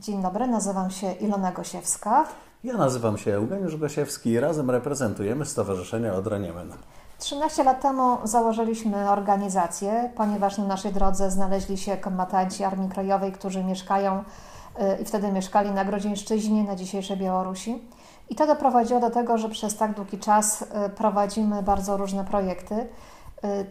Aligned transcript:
Dzień 0.00 0.22
dobry, 0.22 0.46
nazywam 0.46 0.90
się 0.90 1.12
Ilona 1.12 1.52
Gosiewska. 1.52 2.24
Ja 2.64 2.76
nazywam 2.76 3.18
się 3.18 3.34
Eugeniusz 3.34 3.76
Gosiewski 3.76 4.30
i 4.30 4.40
razem 4.40 4.70
reprezentujemy 4.70 5.46
Stowarzyszenie 5.46 6.12
Odra 6.12 6.38
Niemen. 6.38 6.72
13 7.18 7.64
lat 7.64 7.80
temu 7.82 8.18
założyliśmy 8.24 9.10
organizację, 9.10 10.10
ponieważ 10.16 10.58
na 10.58 10.64
naszej 10.64 10.92
drodze 10.92 11.30
znaleźli 11.30 11.78
się 11.78 11.96
kombatanci 11.96 12.64
Armii 12.64 12.88
Krajowej, 12.88 13.32
którzy 13.32 13.64
mieszkają 13.64 14.18
y, 14.18 15.02
i 15.02 15.04
wtedy 15.04 15.32
mieszkali 15.32 15.70
na 15.70 15.84
Grodzieńszczyźnie, 15.84 16.64
na 16.64 16.76
dzisiejszej 16.76 17.16
Białorusi. 17.16 17.82
I 18.30 18.34
to 18.34 18.46
doprowadziło 18.46 19.00
do 19.00 19.10
tego, 19.10 19.38
że 19.38 19.48
przez 19.48 19.76
tak 19.76 19.94
długi 19.94 20.18
czas 20.18 20.62
y, 20.62 20.66
prowadzimy 20.96 21.62
bardzo 21.62 21.96
różne 21.96 22.24
projekty, 22.24 22.74
y, 22.74 22.86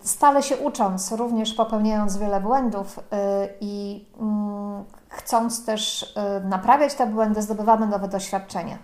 stale 0.01 0.43
się 0.43 0.57
ucząc, 0.57 1.11
również 1.11 1.53
popełniając 1.53 2.17
wiele 2.17 2.41
błędów 2.41 2.99
i 3.61 4.05
mm, 4.19 4.85
chcąc 5.09 5.65
też 5.65 6.13
naprawiać 6.43 6.93
te 6.93 7.07
błędy, 7.07 7.41
zdobywamy 7.41 7.87
nowe 7.87 8.07
doświadczenia. 8.07 8.77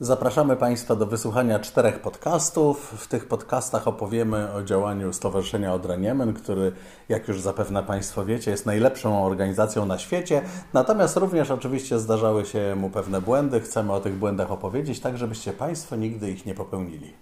Zapraszamy 0.00 0.56
Państwa 0.56 0.96
do 0.96 1.06
wysłuchania 1.06 1.58
czterech 1.58 2.00
podcastów. 2.00 2.94
W 2.98 3.08
tych 3.08 3.28
podcastach 3.28 3.88
opowiemy 3.88 4.52
o 4.52 4.62
działaniu 4.62 5.12
Stowarzyszenia 5.12 5.74
Odra 5.74 5.96
Niemen, 5.96 6.34
który, 6.34 6.72
jak 7.08 7.28
już 7.28 7.40
zapewne 7.40 7.82
Państwo 7.82 8.24
wiecie, 8.24 8.50
jest 8.50 8.66
najlepszą 8.66 9.24
organizacją 9.24 9.86
na 9.86 9.98
świecie. 9.98 10.42
Natomiast 10.72 11.16
również 11.16 11.50
oczywiście 11.50 11.98
zdarzały 11.98 12.46
się 12.46 12.74
mu 12.76 12.90
pewne 12.90 13.20
błędy. 13.20 13.60
Chcemy 13.60 13.92
o 13.92 14.00
tych 14.00 14.14
błędach 14.14 14.52
opowiedzieć, 14.52 15.00
tak 15.00 15.18
żebyście 15.18 15.52
Państwo 15.52 15.96
nigdy 15.96 16.30
ich 16.30 16.46
nie 16.46 16.54
popełnili. 16.54 17.14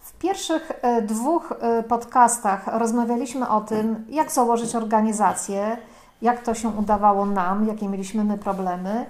W 0.00 0.12
pierwszych 0.12 0.72
e, 0.82 1.02
dwóch 1.02 1.52
e, 1.60 1.82
podcastach 1.82 2.66
rozmawialiśmy 2.78 3.48
o 3.48 3.60
tym, 3.60 4.04
jak 4.08 4.32
założyć 4.32 4.74
organizację, 4.74 5.76
jak 6.22 6.42
to 6.42 6.54
się 6.54 6.68
udawało 6.68 7.26
nam, 7.26 7.68
jakie 7.68 7.88
mieliśmy 7.88 8.24
my 8.24 8.38
problemy 8.38 9.06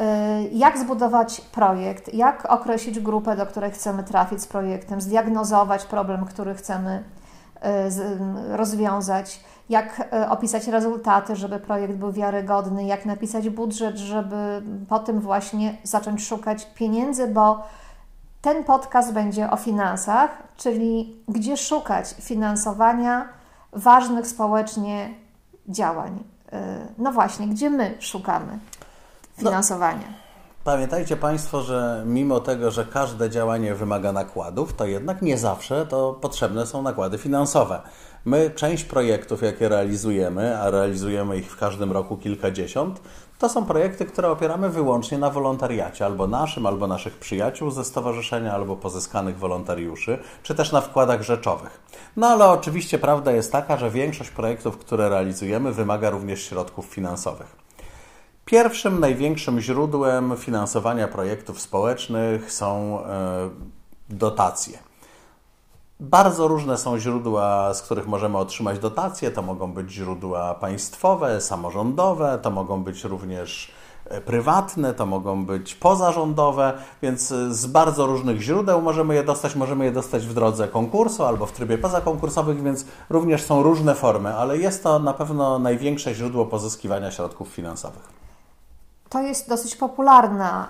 Y, 0.00 0.48
jak 0.52 0.78
zbudować 0.78 1.40
projekt, 1.40 2.14
jak 2.14 2.52
określić 2.52 3.00
grupę, 3.00 3.36
do 3.36 3.46
której 3.46 3.70
chcemy 3.70 4.04
trafić 4.04 4.42
z 4.42 4.46
projektem, 4.46 5.00
zdiagnozować 5.00 5.84
problem, 5.84 6.24
który 6.24 6.54
chcemy 6.54 7.04
y, 7.56 8.56
rozwiązać, 8.56 9.44
jak 9.68 10.08
y, 10.24 10.28
opisać 10.28 10.66
rezultaty, 10.66 11.36
żeby 11.36 11.58
projekt 11.58 11.94
był 11.94 12.12
wiarygodny, 12.12 12.84
jak 12.84 13.06
napisać 13.06 13.48
budżet, 13.48 13.96
żeby 13.96 14.62
po 14.88 14.98
tym 14.98 15.20
właśnie 15.20 15.76
zacząć 15.82 16.26
szukać 16.26 16.66
pieniędzy, 16.74 17.28
bo 17.28 17.62
ten 18.40 18.64
podcast 18.64 19.12
będzie 19.12 19.50
o 19.50 19.56
finansach, 19.56 20.30
czyli 20.56 21.16
gdzie 21.28 21.56
szukać 21.56 22.14
finansowania 22.20 23.28
ważnych 23.72 24.26
społecznie 24.26 25.14
działań. 25.68 26.31
No 26.98 27.12
właśnie, 27.12 27.46
gdzie 27.48 27.70
my 27.70 27.94
szukamy 28.00 28.58
finansowania. 29.36 30.21
Pamiętajcie 30.64 31.16
Państwo, 31.16 31.62
że 31.62 32.02
mimo 32.06 32.40
tego, 32.40 32.70
że 32.70 32.84
każde 32.84 33.30
działanie 33.30 33.74
wymaga 33.74 34.12
nakładów, 34.12 34.72
to 34.72 34.86
jednak 34.86 35.22
nie 35.22 35.38
zawsze 35.38 35.86
to 35.86 36.12
potrzebne 36.20 36.66
są 36.66 36.82
nakłady 36.82 37.18
finansowe. 37.18 37.82
My 38.24 38.50
część 38.50 38.84
projektów, 38.84 39.42
jakie 39.42 39.68
realizujemy, 39.68 40.58
a 40.58 40.70
realizujemy 40.70 41.36
ich 41.36 41.52
w 41.52 41.56
każdym 41.56 41.92
roku 41.92 42.16
kilkadziesiąt, 42.16 43.00
to 43.38 43.48
są 43.48 43.64
projekty, 43.64 44.04
które 44.04 44.30
opieramy 44.30 44.68
wyłącznie 44.68 45.18
na 45.18 45.30
wolontariacie, 45.30 46.06
albo 46.06 46.26
naszym, 46.26 46.66
albo 46.66 46.86
naszych 46.86 47.18
przyjaciół 47.18 47.70
ze 47.70 47.84
stowarzyszenia, 47.84 48.54
albo 48.54 48.76
pozyskanych 48.76 49.38
wolontariuszy, 49.38 50.18
czy 50.42 50.54
też 50.54 50.72
na 50.72 50.80
wkładach 50.80 51.22
rzeczowych. 51.22 51.80
No 52.16 52.26
ale 52.26 52.48
oczywiście 52.48 52.98
prawda 52.98 53.32
jest 53.32 53.52
taka, 53.52 53.76
że 53.76 53.90
większość 53.90 54.30
projektów, 54.30 54.78
które 54.78 55.08
realizujemy, 55.08 55.72
wymaga 55.72 56.10
również 56.10 56.42
środków 56.42 56.86
finansowych. 56.86 57.61
Pierwszym, 58.44 59.00
największym 59.00 59.60
źródłem 59.60 60.36
finansowania 60.36 61.08
projektów 61.08 61.60
społecznych 61.60 62.52
są 62.52 63.00
e, 63.04 63.50
dotacje. 64.10 64.78
Bardzo 66.00 66.48
różne 66.48 66.78
są 66.78 66.98
źródła, 66.98 67.74
z 67.74 67.82
których 67.82 68.06
możemy 68.06 68.38
otrzymać 68.38 68.78
dotacje. 68.78 69.30
To 69.30 69.42
mogą 69.42 69.72
być 69.72 69.90
źródła 69.90 70.54
państwowe, 70.54 71.40
samorządowe, 71.40 72.38
to 72.42 72.50
mogą 72.50 72.84
być 72.84 73.04
również 73.04 73.72
e, 74.04 74.20
prywatne, 74.20 74.94
to 74.94 75.06
mogą 75.06 75.44
być 75.44 75.74
pozarządowe, 75.74 76.72
więc 77.02 77.32
e, 77.32 77.54
z 77.54 77.66
bardzo 77.66 78.06
różnych 78.06 78.40
źródeł 78.40 78.82
możemy 78.82 79.14
je 79.14 79.24
dostać. 79.24 79.54
Możemy 79.54 79.84
je 79.84 79.92
dostać 79.92 80.26
w 80.26 80.34
drodze 80.34 80.68
konkursu 80.68 81.24
albo 81.24 81.46
w 81.46 81.52
trybie 81.52 81.78
pozakonkursowych, 81.78 82.62
więc 82.62 82.84
również 83.10 83.42
są 83.42 83.62
różne 83.62 83.94
formy, 83.94 84.36
ale 84.36 84.58
jest 84.58 84.82
to 84.82 84.98
na 84.98 85.14
pewno 85.14 85.58
największe 85.58 86.14
źródło 86.14 86.46
pozyskiwania 86.46 87.10
środków 87.10 87.48
finansowych. 87.48 88.21
To 89.12 89.20
jest 89.20 89.48
dosyć 89.48 89.76
popularne, 89.76 90.64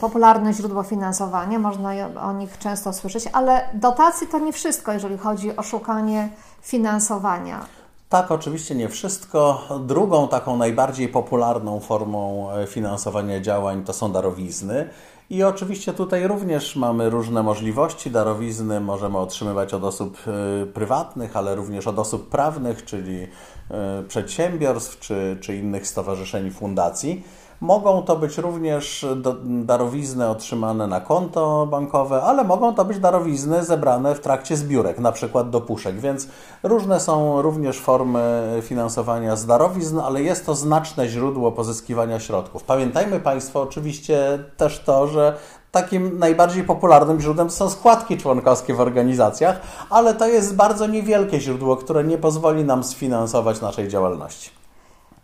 popularne 0.00 0.52
źródło 0.52 0.82
finansowania, 0.82 1.58
można 1.58 1.90
o 2.22 2.32
nich 2.32 2.58
często 2.58 2.92
słyszeć, 2.92 3.24
ale 3.32 3.68
dotacje 3.74 4.26
to 4.26 4.38
nie 4.38 4.52
wszystko, 4.52 4.92
jeżeli 4.92 5.18
chodzi 5.18 5.56
o 5.56 5.62
szukanie 5.62 6.28
finansowania. 6.62 7.66
Tak, 8.08 8.30
oczywiście 8.30 8.74
nie 8.74 8.88
wszystko. 8.88 9.62
Drugą 9.80 10.28
taką 10.28 10.56
najbardziej 10.56 11.08
popularną 11.08 11.80
formą 11.80 12.50
e, 12.50 12.66
finansowania 12.66 13.40
działań 13.40 13.84
to 13.84 13.92
są 13.92 14.12
darowizny. 14.12 14.88
I 15.30 15.42
oczywiście 15.42 15.92
tutaj 15.92 16.28
również 16.28 16.76
mamy 16.76 17.10
różne 17.10 17.42
możliwości. 17.42 18.10
Darowizny 18.10 18.80
możemy 18.80 19.18
otrzymywać 19.18 19.74
od 19.74 19.84
osób 19.84 20.18
e, 20.26 20.66
prywatnych, 20.66 21.36
ale 21.36 21.54
również 21.54 21.86
od 21.86 21.98
osób 21.98 22.28
prawnych, 22.28 22.84
czyli 22.84 23.26
e, 23.70 24.02
przedsiębiorstw 24.08 24.98
czy, 24.98 25.38
czy 25.40 25.56
innych 25.56 25.86
stowarzyszeń 25.86 26.50
fundacji. 26.50 27.24
Mogą 27.60 28.02
to 28.02 28.16
być 28.16 28.38
również 28.38 29.06
darowizny 29.44 30.28
otrzymane 30.28 30.86
na 30.86 31.00
konto 31.00 31.66
bankowe, 31.70 32.22
ale 32.22 32.44
mogą 32.44 32.74
to 32.74 32.84
być 32.84 32.98
darowizny 32.98 33.64
zebrane 33.64 34.14
w 34.14 34.20
trakcie 34.20 34.56
zbiórek, 34.56 34.98
na 34.98 35.12
przykład 35.12 35.50
do 35.50 35.60
puszek, 35.60 36.00
więc 36.00 36.28
różne 36.62 37.00
są 37.00 37.42
również 37.42 37.78
formy 37.78 38.58
finansowania 38.62 39.36
z 39.36 39.46
darowizn, 39.46 39.98
ale 39.98 40.22
jest 40.22 40.46
to 40.46 40.54
znaczne 40.54 41.08
źródło 41.08 41.52
pozyskiwania 41.52 42.20
środków. 42.20 42.64
Pamiętajmy 42.64 43.20
Państwo 43.20 43.62
oczywiście 43.62 44.44
też 44.56 44.78
to, 44.80 45.06
że 45.06 45.36
takim 45.72 46.18
najbardziej 46.18 46.64
popularnym 46.64 47.20
źródłem 47.20 47.50
są 47.50 47.70
składki 47.70 48.16
członkowskie 48.16 48.74
w 48.74 48.80
organizacjach, 48.80 49.60
ale 49.90 50.14
to 50.14 50.28
jest 50.28 50.56
bardzo 50.56 50.86
niewielkie 50.86 51.40
źródło, 51.40 51.76
które 51.76 52.04
nie 52.04 52.18
pozwoli 52.18 52.64
nam 52.64 52.84
sfinansować 52.84 53.60
naszej 53.60 53.88
działalności. 53.88 54.50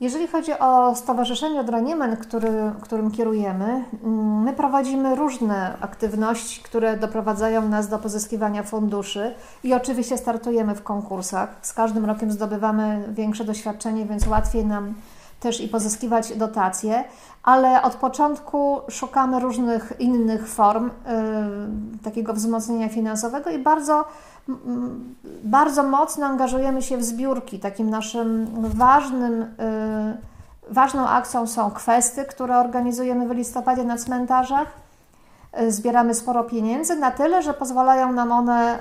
Jeżeli 0.01 0.29
chodzi 0.29 0.53
o 0.59 0.95
Stowarzyszenie 0.95 1.61
Odraniemen, 1.61 2.17
który, 2.17 2.73
którym 2.81 3.11
kierujemy, 3.11 3.65
mm, 4.05 4.43
my 4.43 4.53
prowadzimy 4.53 5.15
różne 5.15 5.77
aktywności, 5.81 6.63
które 6.63 6.97
doprowadzają 6.97 7.69
nas 7.69 7.89
do 7.89 7.99
pozyskiwania 7.99 8.63
funduszy 8.63 9.35
i 9.65 9.75
oczywiście 9.75 10.19
startujemy 10.19 10.75
w 10.75 10.83
konkursach. 10.83 11.57
Z 11.63 11.73
każdym 11.73 12.05
rokiem 12.05 12.31
zdobywamy 12.31 13.05
większe 13.09 13.45
doświadczenie, 13.45 14.07
więc 14.07 14.27
łatwiej 14.27 14.67
nam 14.67 14.95
też 15.41 15.61
i 15.61 15.69
pozyskiwać 15.69 16.37
dotacje, 16.37 17.05
ale 17.45 17.83
od 17.83 17.95
początku 17.95 18.81
szukamy 18.89 19.41
różnych 19.41 19.93
innych 19.99 20.49
form 20.49 20.87
y, 20.87 20.93
takiego 22.05 22.35
wzmocnienia 22.35 22.89
finansowego 22.89 23.51
i 23.51 23.59
bardzo 23.59 24.05
bardzo 25.45 25.83
mocno 25.83 26.27
angażujemy 26.27 26.83
się 26.83 26.97
w 26.97 27.05
zbiórki. 27.05 27.59
Takim 27.59 27.91
naszym 27.91 28.47
ważnym, 28.57 29.43
y, 29.43 29.47
ważną 30.71 31.09
akcją 31.09 31.47
są 31.47 31.71
kwestie, 31.71 32.25
które 32.25 32.59
organizujemy 32.59 33.29
w 33.29 33.31
listopadzie 33.31 33.85
na 33.85 33.97
cmentarzach. 33.97 34.69
Y, 35.61 35.73
zbieramy 35.73 36.15
sporo 36.15 36.45
pieniędzy, 36.45 36.97
na 36.97 37.11
tyle, 37.11 37.43
że 37.43 37.55
pozwalają 37.55 38.13
nam 38.13 38.33
one 38.33 38.79
y, 38.79 38.81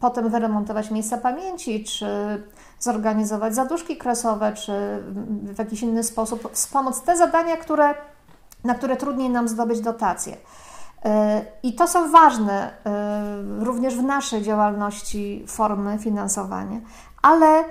potem 0.00 0.28
wyremontować 0.28 0.90
miejsca 0.90 1.18
pamięci, 1.18 1.84
czy 1.84 2.06
zorganizować 2.82 3.54
zaduszki 3.54 3.96
kresowe, 3.96 4.52
czy 4.52 4.72
w 5.42 5.58
jakiś 5.58 5.82
inny 5.82 6.02
sposób 6.02 6.52
wspomóc 6.52 7.02
te 7.02 7.16
zadania, 7.16 7.56
które, 7.56 7.94
na 8.64 8.74
które 8.74 8.96
trudniej 8.96 9.30
nam 9.30 9.48
zdobyć 9.48 9.80
dotacje. 9.80 10.36
I 11.62 11.74
to 11.74 11.88
są 11.88 12.10
ważne 12.10 12.70
y, 13.60 13.64
również 13.64 13.96
w 13.96 14.02
naszej 14.02 14.42
działalności 14.42 15.44
formy 15.48 15.98
finansowania, 15.98 16.80
ale 17.22 17.64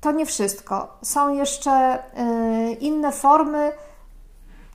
to 0.00 0.12
nie 0.12 0.26
wszystko. 0.26 0.98
Są 1.02 1.34
jeszcze 1.34 1.98
y, 1.98 2.72
inne 2.72 3.12
formy, 3.12 3.72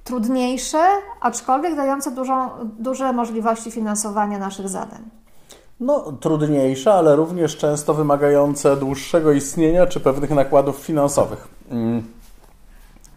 trudniejsze, 0.03 0.83
aczkolwiek 1.21 1.75
dające 1.75 2.11
dużą, 2.11 2.49
duże 2.63 3.13
możliwości 3.13 3.71
finansowania 3.71 4.39
naszych 4.39 4.69
zadań. 4.69 5.24
No, 5.79 6.11
trudniejsze, 6.19 6.93
ale 6.93 7.15
również 7.15 7.57
często 7.57 7.93
wymagające 7.93 8.77
dłuższego 8.77 9.31
istnienia 9.31 9.87
czy 9.87 9.99
pewnych 9.99 10.29
nakładów 10.29 10.77
finansowych. 10.77 11.47
Mm. 11.69 12.03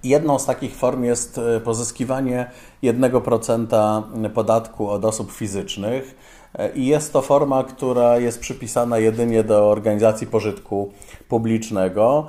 Jedną 0.05 0.38
z 0.38 0.46
takich 0.46 0.76
form 0.76 1.05
jest 1.05 1.38
e, 1.38 1.60
pozyskiwanie 1.60 2.50
1% 2.82 4.31
podatku 4.34 4.90
od 4.90 5.05
osób 5.05 5.32
fizycznych 5.32 6.14
e, 6.55 6.72
i 6.72 6.87
jest 6.87 7.12
to 7.12 7.22
forma, 7.22 7.64
która 7.64 8.19
jest 8.19 8.40
przypisana 8.40 8.99
jedynie 8.99 9.44
do 9.44 9.70
organizacji 9.70 10.26
pożytku 10.26 10.93
publicznego. 11.28 12.26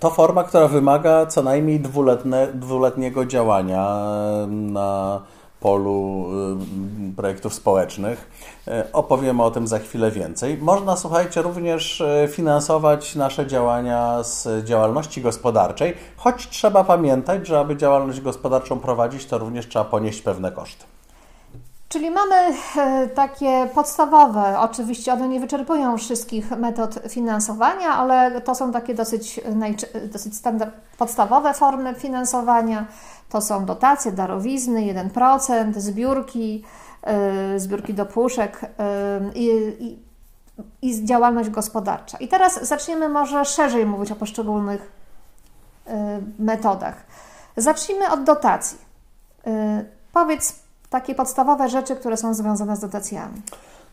To 0.00 0.10
forma, 0.10 0.44
która 0.44 0.68
wymaga 0.68 1.26
co 1.26 1.42
najmniej 1.42 1.80
dwuletniego 2.54 3.26
działania 3.26 3.98
na 4.48 5.20
polu 5.64 6.26
y, 7.10 7.16
projektów 7.16 7.54
społecznych. 7.54 8.30
Y, 8.68 8.92
opowiemy 8.92 9.42
o 9.42 9.50
tym 9.50 9.66
za 9.66 9.78
chwilę 9.78 10.10
więcej. 10.10 10.58
Można, 10.58 10.96
słuchajcie, 10.96 11.42
również 11.42 12.00
y, 12.00 12.28
finansować 12.32 13.14
nasze 13.14 13.46
działania 13.46 14.22
z 14.22 14.64
działalności 14.64 15.20
gospodarczej, 15.22 15.94
choć 16.16 16.48
trzeba 16.48 16.84
pamiętać, 16.84 17.46
że 17.46 17.60
aby 17.60 17.76
działalność 17.76 18.20
gospodarczą 18.20 18.78
prowadzić, 18.78 19.26
to 19.26 19.38
również 19.38 19.68
trzeba 19.68 19.84
ponieść 19.84 20.22
pewne 20.22 20.52
koszty. 20.52 20.84
Czyli 21.88 22.10
mamy 22.10 22.34
e, 22.76 23.08
takie 23.08 23.68
podstawowe, 23.74 24.58
oczywiście 24.60 25.12
one 25.12 25.28
nie 25.28 25.40
wyczerpują 25.40 25.98
wszystkich 25.98 26.50
metod 26.50 26.98
finansowania, 27.08 27.88
ale 27.88 28.40
to 28.40 28.54
są 28.54 28.72
takie 28.72 28.94
dosyć, 28.94 29.40
dosyć 30.12 30.36
standard, 30.36 30.74
podstawowe 30.98 31.54
formy 31.54 31.94
finansowania. 31.94 32.86
To 33.34 33.40
są 33.40 33.64
dotacje, 33.66 34.12
darowizny, 34.12 34.80
1%, 34.80 35.80
zbiórki, 35.80 36.64
e, 37.02 37.60
zbiórki 37.60 37.94
do 37.94 38.06
puszek 38.06 38.60
e, 38.62 39.20
i, 40.82 41.04
działalność 41.04 41.50
gospodarcza. 41.50 42.18
I 42.18 42.28
teraz 42.28 42.68
zaczniemy 42.68 43.08
może 43.08 43.44
szerzej 43.44 43.86
mówić 43.86 44.12
o 44.12 44.16
poszczególnych 44.16 44.92
metodach. 46.38 47.06
Zacznijmy 47.56 48.10
od 48.10 48.24
dotacji. 48.24 48.78
Powiedz, 50.12 50.54
takie 50.90 51.14
podstawowe 51.14 51.68
rzeczy, 51.68 51.96
które 51.96 52.16
są 52.16 52.34
związane 52.34 52.76
z 52.76 52.80
dotacjami? 52.80 53.42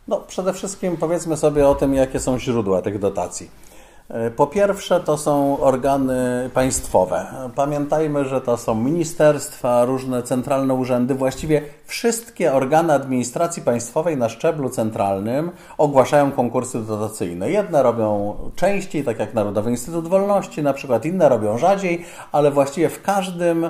No, 0.08 0.18
przede 0.18 0.54
wszystkim 0.54 0.98
powiedzmy 0.98 1.38
sobie 1.38 1.68
o 1.68 1.76
tym, 1.76 1.94
jakie 1.94 2.20
są 2.20 2.40
źródła 2.40 2.82
tych 2.82 3.00
dotacji. 3.00 3.50
E, 4.12 4.32
po 4.32 4.48
pierwsze, 4.48 5.00
to 5.00 5.18
są 5.18 5.60
organy 5.60 6.50
państwowe. 6.54 7.26
Pamiętajmy, 7.56 8.26
że 8.26 8.42
to 8.42 8.58
są 8.58 8.76
ministerstwa, 8.76 9.86
różne 9.86 10.24
centralne 10.24 10.74
urzędy, 10.74 11.16
właściwie 11.16 11.62
wszystkie 11.86 12.54
organy 12.54 12.94
administracji 12.94 13.64
państwowej 13.64 14.18
na 14.18 14.30
szczeblu 14.30 14.70
centralnym 14.70 15.52
ogłaszają 15.78 16.32
konkursy 16.32 16.82
dotacyjne. 16.82 17.52
Jedne 17.52 17.84
robią 17.84 18.36
częściej, 18.56 19.04
tak 19.04 19.20
jak 19.20 19.34
Narodowy 19.34 19.72
Instytut 19.72 20.08
Wolności, 20.08 20.64
na 20.64 20.74
przykład 20.74 21.06
inne 21.06 21.30
robią 21.30 21.58
rzadziej, 21.58 22.06
ale 22.32 22.52
właściwie 22.52 22.90
w 22.90 23.02
każdym 23.02 23.70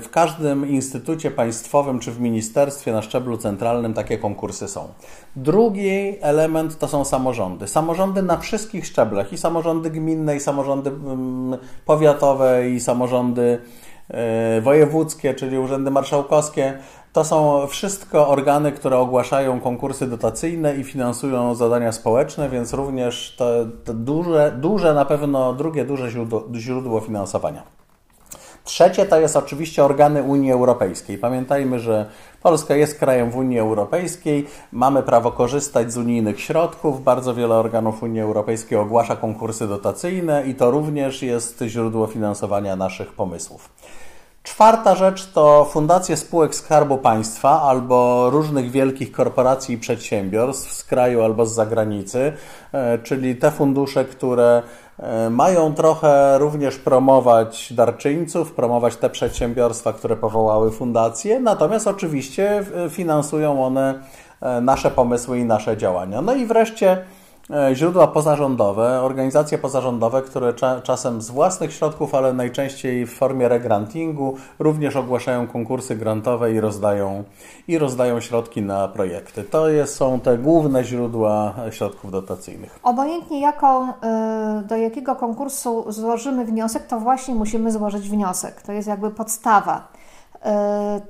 w 0.00 0.06
każdym 0.10 0.68
instytucie 0.68 1.30
państwowym 1.30 1.98
czy 1.98 2.12
w 2.12 2.20
ministerstwie 2.20 2.92
na 2.92 3.02
szczeblu 3.02 3.36
centralnym 3.38 3.94
takie 3.94 4.18
konkursy 4.18 4.68
są. 4.68 4.88
Drugi 5.36 6.16
element 6.20 6.78
to 6.78 6.88
są 6.88 7.04
samorządy. 7.04 7.68
Samorządy 7.68 8.22
na 8.22 8.36
wszystkich 8.36 8.86
szczeblach 8.86 9.32
i 9.32 9.38
samorządy 9.38 9.90
gminne, 9.90 10.36
i 10.36 10.40
samorządy 10.40 10.90
mm, 10.90 11.58
powiatowe, 11.86 12.70
i 12.70 12.80
samorządy 12.80 13.58
e, 14.08 14.60
wojewódzkie, 14.60 15.34
czyli 15.34 15.58
urzędy 15.58 15.90
marszałkowskie. 15.90 16.78
To 17.12 17.24
są 17.24 17.66
wszystko 17.66 18.28
organy, 18.28 18.72
które 18.72 18.98
ogłaszają 18.98 19.60
konkursy 19.60 20.06
dotacyjne 20.06 20.76
i 20.76 20.84
finansują 20.84 21.54
zadania 21.54 21.92
społeczne, 21.92 22.48
więc 22.48 22.72
również 22.72 23.34
to, 23.38 23.50
to 23.84 23.94
duże, 23.94 24.56
duże, 24.60 24.94
na 24.94 25.04
pewno 25.04 25.52
drugie 25.52 25.84
duże 25.84 26.10
źródło, 26.10 26.44
źródło 26.54 27.00
finansowania. 27.00 27.85
Trzecie 28.66 29.06
to 29.06 29.20
jest 29.20 29.36
oczywiście 29.36 29.84
organy 29.84 30.22
Unii 30.22 30.52
Europejskiej. 30.52 31.18
Pamiętajmy, 31.18 31.80
że 31.80 32.06
Polska 32.42 32.76
jest 32.76 32.98
krajem 32.98 33.30
w 33.30 33.36
Unii 33.36 33.58
Europejskiej, 33.58 34.46
mamy 34.72 35.02
prawo 35.02 35.32
korzystać 35.32 35.92
z 35.92 35.96
unijnych 35.96 36.40
środków. 36.40 37.04
Bardzo 37.04 37.34
wiele 37.34 37.54
organów 37.54 38.02
Unii 38.02 38.20
Europejskiej 38.20 38.78
ogłasza 38.78 39.16
konkursy 39.16 39.68
dotacyjne 39.68 40.46
i 40.46 40.54
to 40.54 40.70
również 40.70 41.22
jest 41.22 41.62
źródło 41.66 42.06
finansowania 42.06 42.76
naszych 42.76 43.12
pomysłów. 43.12 43.68
Czwarta 44.42 44.94
rzecz 44.94 45.32
to 45.32 45.64
fundacje 45.64 46.16
spółek 46.16 46.54
Skarbu 46.54 46.98
Państwa 46.98 47.62
albo 47.62 48.30
różnych 48.30 48.70
wielkich 48.70 49.12
korporacji 49.12 49.74
i 49.74 49.78
przedsiębiorstw 49.78 50.72
z 50.72 50.84
kraju 50.84 51.22
albo 51.22 51.46
z 51.46 51.54
zagranicy, 51.54 52.32
e, 52.72 52.98
czyli 52.98 53.36
te 53.36 53.50
fundusze, 53.50 54.04
które 54.04 54.62
mają 55.30 55.74
trochę 55.74 56.38
również 56.38 56.78
promować 56.78 57.72
darczyńców, 57.72 58.52
promować 58.52 58.96
te 58.96 59.10
przedsiębiorstwa, 59.10 59.92
które 59.92 60.16
powołały 60.16 60.70
fundacje, 60.70 61.40
natomiast 61.40 61.86
oczywiście 61.86 62.64
finansują 62.90 63.64
one 63.64 64.02
e, 64.40 64.60
nasze 64.60 64.90
pomysły 64.90 65.38
i 65.38 65.44
nasze 65.44 65.76
działania. 65.76 66.22
No 66.22 66.34
i 66.34 66.46
wreszcie 66.46 66.92
E, 66.92 67.15
źródła 67.72 68.06
pozarządowe, 68.06 69.02
organizacje 69.02 69.58
pozarządowe, 69.58 70.22
które 70.22 70.54
cza 70.54 70.80
czasem 70.80 71.22
z 71.22 71.30
własnych 71.30 71.72
środków, 71.72 72.14
ale 72.14 72.32
najczęściej 72.32 73.06
w 73.06 73.14
formie 73.14 73.48
regrantingu 73.48 74.36
również 74.58 74.96
ogłaszają 74.96 75.46
konkursy 75.46 75.96
grantowe 75.96 76.52
i 76.52 76.60
rozdają, 76.60 77.24
i 77.68 77.78
rozdają 77.78 78.20
środki 78.20 78.62
na 78.62 78.88
projekty. 78.88 79.44
To 79.44 79.68
jest, 79.68 79.94
są 79.94 80.20
te 80.20 80.38
główne 80.38 80.84
źródła 80.84 81.54
środków 81.70 82.10
dotacyjnych. 82.10 82.78
Obojętnie 82.82 83.40
jaką, 83.40 83.92
e, 84.02 84.62
do 84.68 84.76
jakiego 84.76 85.16
konkursu 85.16 85.92
złożymy 85.92 86.44
wniosek, 86.44 86.86
to 86.86 87.00
właśnie 87.00 87.34
musimy 87.34 87.72
złożyć 87.72 88.08
wniosek. 88.08 88.62
To 88.62 88.72
jest 88.72 88.88
jakby 88.88 89.10
podstawa 89.10 89.88
e, 90.44 91.00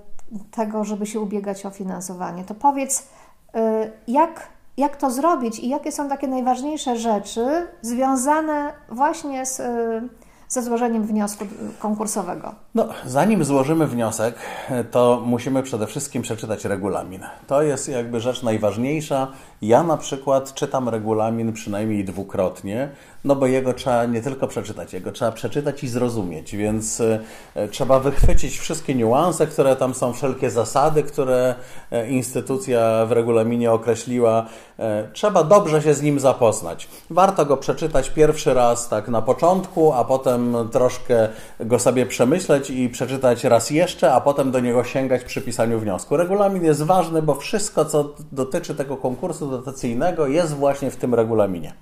tego, 0.51 0.85
żeby 0.85 1.07
się 1.07 1.21
ubiegać 1.21 1.67
o 1.67 1.71
finansowanie. 1.71 2.45
To 2.45 2.55
powiedz, 2.55 3.09
jak 4.09 4.56
jak 4.77 4.97
to 4.97 5.11
zrobić 5.11 5.59
i 5.59 5.69
jakie 5.69 5.93
są 5.93 6.09
takie 6.09 6.29
najważniejsze 6.29 6.97
rzeczy 6.97 7.67
związane 7.83 8.73
właśnie 8.89 9.47
z, 9.47 9.61
y, 9.61 10.09
ze 10.49 10.63
złożeniem 10.63 11.07
wniosku 11.07 11.45
konkursowego? 11.79 12.55
No, 12.75 12.89
zanim 13.07 13.45
złożymy 13.45 13.87
wniosek, 13.87 14.35
to 14.91 15.23
musimy 15.27 15.63
przede 15.63 15.87
wszystkim 15.87 16.23
przeczytać 16.23 16.65
regulamin. 16.65 17.23
To 17.47 17.63
jest 17.63 17.89
jakby 17.89 18.21
rzecz 18.21 18.43
najważniejsza. 18.43 19.33
Ja 19.63 19.83
na 19.83 19.97
przykład 19.97 20.55
czytam 20.55 20.89
regulamin 20.89 21.53
przynajmniej 21.53 22.05
dwukrotnie, 22.05 22.89
no 23.27 23.37
bo 23.37 23.47
jego 23.47 23.75
trzeba 23.75 24.05
nie 24.05 24.23
tylko 24.23 24.47
przeczytać, 24.47 24.93
jego 24.93 25.13
trzeba 25.13 25.33
przeczytać 25.33 25.85
i 25.85 25.89
zrozumieć, 25.89 26.57
więc 26.57 27.01
e, 27.55 27.69
trzeba 27.69 28.01
wychwycić 28.01 28.59
wszystkie 28.59 28.95
niuanse, 28.95 29.47
które 29.47 29.77
tam 29.77 29.95
są, 29.95 30.13
wszelkie 30.13 30.51
zasady, 30.51 31.03
które 31.03 31.55
e, 31.91 32.09
instytucja 32.09 33.07
w 33.07 33.13
regulaminie 33.13 33.73
określiła. 33.73 34.47
E, 34.79 35.09
trzeba 35.13 35.45
dobrze 35.45 35.83
się 35.83 35.95
z 35.95 36.03
nim 36.03 36.21
zapoznać. 36.21 36.89
Warto 37.11 37.47
go 37.47 37.57
przeczytać 37.57 38.11
pierwszy 38.11 38.55
raz 38.55 38.89
tak 38.89 39.09
na 39.09 39.23
początku, 39.23 39.93
a 39.93 40.05
potem 40.05 40.57
troszkę 40.73 41.29
go 41.61 41.79
sobie 41.79 42.07
przemyśleć 42.07 42.71
i 42.71 42.89
przeczytać 42.89 43.45
raz 43.45 43.71
jeszcze, 43.71 44.13
a 44.13 44.21
potem 44.21 44.51
do 44.51 44.61
niego 44.61 44.85
sięgać 44.85 45.25
przy 45.25 45.43
pisaniu 45.43 45.81
wniosku. 45.81 46.17
Regulamin 46.17 46.65
jest 46.65 46.83
ważny, 46.83 47.23
bo 47.23 47.35
wszystko, 47.35 47.85
co 47.85 48.15
dotyczy 48.33 48.75
tego 48.75 48.97
konkursu 48.97 49.51
dotacyjnego, 49.51 50.27
jest 50.27 50.55
właśnie 50.55 50.91
w 50.91 50.97
tym 50.97 51.15
regulaminie. 51.15 51.73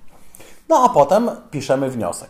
No 0.69 0.83
a 0.83 0.89
potem 0.89 1.29
piszemy 1.51 1.89
wniosek. 1.89 2.29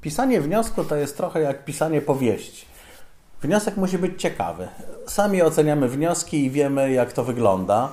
Pisanie 0.00 0.40
wniosku 0.40 0.84
to 0.84 0.96
jest 0.96 1.16
trochę 1.16 1.40
jak 1.40 1.64
pisanie 1.64 2.02
powieści. 2.02 2.66
Wniosek 3.42 3.76
musi 3.76 3.98
być 3.98 4.22
ciekawy. 4.22 4.68
Sami 5.06 5.42
oceniamy 5.42 5.88
wnioski 5.88 6.44
i 6.44 6.50
wiemy, 6.50 6.92
jak 6.92 7.12
to 7.12 7.24
wygląda. 7.24 7.88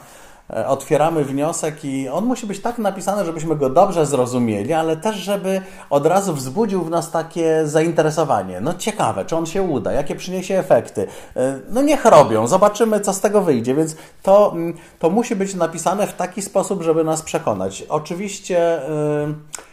E, 0.50 0.68
otwieramy 0.68 1.26
wniosek 1.26 1.86
i 1.86 2.10
on 2.10 2.26
musi 2.26 2.48
być 2.48 2.60
tak 2.60 2.78
napisany, 2.78 3.26
żebyśmy 3.26 3.56
go 3.56 3.70
dobrze 3.70 4.06
zrozumieli, 4.06 4.74
ale 4.74 4.98
też, 4.98 5.16
żeby 5.16 5.62
od 5.90 6.06
razu 6.06 6.34
wzbudził 6.34 6.84
w 6.84 6.90
nas 6.90 7.12
takie 7.12 7.68
zainteresowanie. 7.68 8.62
No 8.62 8.74
ciekawe, 8.74 9.26
czy 9.26 9.36
on 9.36 9.46
się 9.46 9.62
uda, 9.62 9.92
jakie 9.92 10.16
przyniesie 10.16 10.60
efekty. 10.60 11.08
E, 11.36 11.60
no 11.70 11.82
niech 11.82 12.06
robią, 12.06 12.48
zobaczymy, 12.48 13.00
co 13.00 13.14
z 13.14 13.22
tego 13.22 13.42
wyjdzie. 13.42 13.76
Więc 13.76 13.96
to, 14.22 14.52
mm, 14.52 14.74
to 15.00 15.10
musi 15.10 15.36
być 15.36 15.56
napisane 15.56 16.08
w 16.08 16.14
taki 16.14 16.42
sposób, 16.42 16.82
żeby 16.82 17.04
nas 17.04 17.22
przekonać. 17.22 17.84
Oczywiście. 17.90 18.82
Yy 19.28 19.64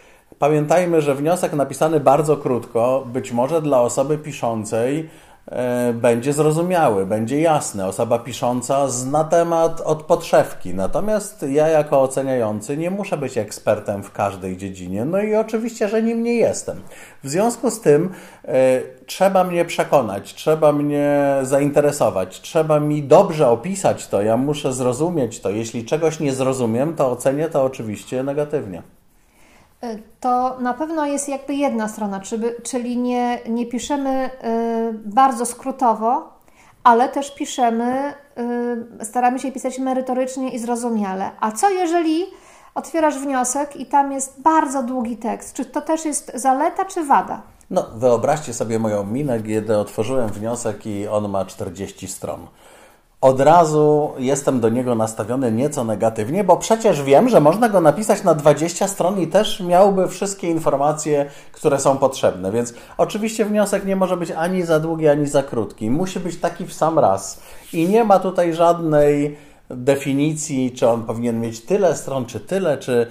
Pamiętajmy, 0.40 1.02
że 1.02 1.14
wniosek 1.14 1.52
napisany 1.52 2.00
bardzo 2.00 2.36
krótko, 2.36 3.04
być 3.12 3.32
może 3.32 3.62
dla 3.62 3.80
osoby 3.80 4.18
piszącej, 4.18 5.08
e, 5.46 5.92
będzie 5.92 6.32
zrozumiały, 6.32 7.06
będzie 7.06 7.40
jasny. 7.40 7.86
Osoba 7.86 8.18
pisząca 8.18 8.88
zna 8.88 9.24
temat 9.24 9.80
od 9.80 10.02
podszewki. 10.02 10.74
Natomiast 10.74 11.42
ja, 11.42 11.68
jako 11.68 12.02
oceniający, 12.02 12.76
nie 12.76 12.90
muszę 12.90 13.16
być 13.16 13.38
ekspertem 13.38 14.02
w 14.02 14.12
każdej 14.12 14.56
dziedzinie. 14.56 15.04
No 15.04 15.22
i 15.22 15.34
oczywiście, 15.34 15.88
że 15.88 16.02
nim 16.02 16.22
nie 16.22 16.34
jestem. 16.34 16.80
W 17.24 17.28
związku 17.28 17.70
z 17.70 17.80
tym 17.80 18.10
y, 18.44 18.50
trzeba 19.06 19.44
mnie 19.44 19.64
przekonać, 19.64 20.34
trzeba 20.34 20.72
mnie 20.72 21.36
zainteresować, 21.42 22.40
trzeba 22.40 22.80
mi 22.80 23.02
dobrze 23.02 23.48
opisać 23.48 24.06
to. 24.06 24.22
Ja 24.22 24.36
muszę 24.36 24.72
zrozumieć 24.72 25.40
to. 25.40 25.50
Jeśli 25.50 25.84
czegoś 25.84 26.20
nie 26.20 26.32
zrozumiem, 26.32 26.94
to 26.94 27.10
ocenię 27.10 27.48
to 27.48 27.64
oczywiście 27.64 28.22
negatywnie. 28.22 28.82
To 30.20 30.56
na 30.60 30.74
pewno 30.74 31.06
jest 31.06 31.28
jakby 31.28 31.54
jedna 31.54 31.88
strona, 31.88 32.20
czyli 32.62 32.98
nie, 32.98 33.38
nie 33.48 33.66
piszemy 33.66 34.30
y, 34.30 34.30
bardzo 34.92 35.46
skrótowo, 35.46 36.32
ale 36.84 37.08
też 37.08 37.34
piszemy, 37.34 38.14
y, 39.00 39.04
staramy 39.04 39.38
się 39.38 39.52
pisać 39.52 39.78
merytorycznie 39.78 40.48
i 40.50 40.58
zrozumiale. 40.58 41.30
A 41.40 41.52
co 41.52 41.70
jeżeli 41.70 42.26
otwierasz 42.74 43.18
wniosek 43.18 43.76
i 43.76 43.86
tam 43.86 44.12
jest 44.12 44.42
bardzo 44.42 44.82
długi 44.82 45.16
tekst. 45.16 45.54
Czy 45.54 45.64
to 45.64 45.80
też 45.80 46.04
jest 46.04 46.32
zaleta, 46.34 46.84
czy 46.84 47.04
wada? 47.04 47.42
No, 47.70 47.86
wyobraźcie 47.94 48.54
sobie 48.54 48.78
moją 48.78 49.04
minę, 49.04 49.42
kiedy 49.42 49.76
otworzyłem 49.76 50.28
wniosek 50.28 50.86
i 50.86 51.08
on 51.08 51.28
ma 51.28 51.44
40 51.44 52.08
stron 52.08 52.46
od 53.20 53.40
razu 53.40 54.12
jestem 54.18 54.60
do 54.60 54.68
niego 54.68 54.94
nastawiony 54.94 55.52
nieco 55.52 55.84
negatywnie, 55.84 56.44
bo 56.44 56.56
przecież 56.56 57.02
wiem, 57.02 57.28
że 57.28 57.40
można 57.40 57.68
go 57.68 57.80
napisać 57.80 58.24
na 58.24 58.34
20 58.34 58.88
stron 58.88 59.20
i 59.20 59.26
też 59.26 59.60
miałby 59.60 60.08
wszystkie 60.08 60.50
informacje, 60.50 61.30
które 61.52 61.80
są 61.80 61.96
potrzebne. 61.98 62.52
Więc 62.52 62.74
oczywiście 62.98 63.44
wniosek 63.44 63.84
nie 63.84 63.96
może 63.96 64.16
być 64.16 64.30
ani 64.30 64.62
za 64.62 64.80
długi, 64.80 65.08
ani 65.08 65.26
za 65.26 65.42
krótki. 65.42 65.90
Musi 65.90 66.20
być 66.20 66.36
taki 66.36 66.66
w 66.66 66.72
sam 66.72 66.98
raz. 66.98 67.40
I 67.72 67.88
nie 67.88 68.04
ma 68.04 68.18
tutaj 68.18 68.54
żadnej 68.54 69.36
definicji, 69.70 70.72
czy 70.72 70.88
on 70.88 71.02
powinien 71.02 71.40
mieć 71.40 71.60
tyle 71.60 71.96
stron, 71.96 72.26
czy 72.26 72.40
tyle, 72.40 72.78
czy 72.78 73.06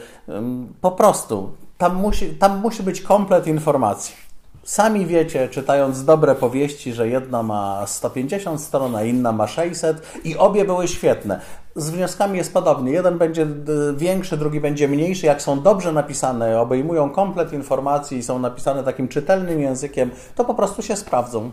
po 0.82 0.92
prostu. 0.92 1.52
Tam 1.78 1.96
musi, 1.96 2.30
tam 2.30 2.60
musi 2.60 2.84
być 2.84 3.02
komplet 3.02 3.48
informacji. 3.48 4.29
Sami 4.64 5.06
wiecie, 5.06 5.48
czytając 5.48 6.06
dobre 6.06 6.36
powieści, 6.36 6.94
że 6.94 7.08
jedna 7.08 7.44
ma 7.44 7.88
150 7.88 8.62
stron, 8.62 8.96
a 8.96 9.04
inna 9.04 9.32
ma 9.32 9.48
600 9.48 10.02
i 10.24 10.38
obie 10.38 10.66
były 10.66 10.88
świetne. 10.88 11.42
Z 11.76 11.90
wnioskami 11.90 12.38
jest 12.38 12.54
podobnie. 12.54 12.92
Jeden 12.92 13.18
będzie 13.18 13.48
większy, 13.96 14.38
drugi 14.38 14.62
będzie 14.62 14.88
mniejszy. 14.88 15.26
Jak 15.26 15.42
są 15.42 15.62
dobrze 15.62 15.92
napisane, 15.92 16.62
obejmują 16.62 17.10
komplet 17.10 17.54
informacji 17.54 18.18
i 18.18 18.24
są 18.24 18.40
napisane 18.40 18.84
takim 18.84 19.08
czytelnym 19.08 19.60
językiem, 19.60 20.12
to 20.36 20.46
po 20.46 20.54
prostu 20.54 20.82
się 20.82 20.96
sprawdzą. 20.96 21.52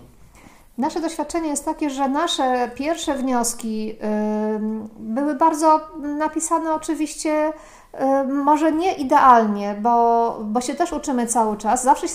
Nasze 0.78 1.00
doświadczenie 1.00 1.48
jest 1.48 1.64
takie, 1.64 1.90
że 1.90 2.08
nasze 2.08 2.70
pierwsze 2.74 3.14
wnioski 3.14 3.86
yy, 3.86 3.94
były 4.98 5.34
bardzo 5.34 5.80
napisane 5.98 6.74
oczywiście 6.74 7.52
yy, 7.94 8.24
może 8.24 8.72
nie 8.72 8.94
idealnie, 8.94 9.76
bo, 9.82 10.38
bo 10.44 10.60
się 10.60 10.74
też 10.74 10.92
uczymy 10.92 11.26
cały 11.26 11.56
czas. 11.56 11.82
Zawsze 11.82 12.06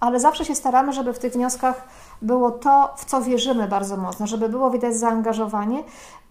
ale 0.00 0.20
zawsze 0.20 0.44
się 0.44 0.54
staramy, 0.54 0.92
żeby 0.92 1.12
w 1.12 1.18
tych 1.18 1.32
wnioskach 1.32 1.88
było 2.22 2.50
to, 2.50 2.94
w 2.96 3.04
co 3.04 3.22
wierzymy 3.22 3.68
bardzo 3.68 3.96
mocno, 3.96 4.26
żeby 4.26 4.48
było 4.48 4.70
widać 4.70 4.96
zaangażowanie 4.96 5.84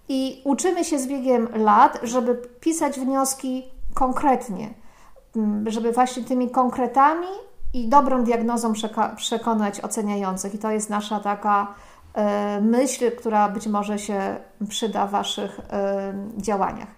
i 0.10 0.41
uczymy 0.46 0.86
się 0.86 1.00
z 1.00 1.08
biegiem 1.08 1.48
lat, 1.55 2.00
żeby 2.03 2.36
pisać 2.36 3.00
wnioski 3.00 3.63
konkretnie, 3.93 4.74
mm, 5.36 5.72
żeby 5.72 5.91
właśnie 5.91 6.24
tymi 6.24 6.50
konkretami 6.50 7.27
i 7.74 7.88
dobrą 7.88 8.24
diagnozą 8.24 8.74
przekonać 9.15 9.82
oceniających. 9.82 10.55
I 10.55 10.58
to 10.58 10.72
jest 10.72 10.89
nasza 10.89 11.20
taka 11.20 11.67
e, 12.13 12.62
myśl, 12.62 13.12
która 13.12 13.50
być 13.50 13.67
może 13.67 14.00
się 14.00 14.36
przyda 14.70 15.08
w 15.08 15.12
Waszych 15.12 15.60
e, 15.60 16.13
działaniach. 16.38 16.89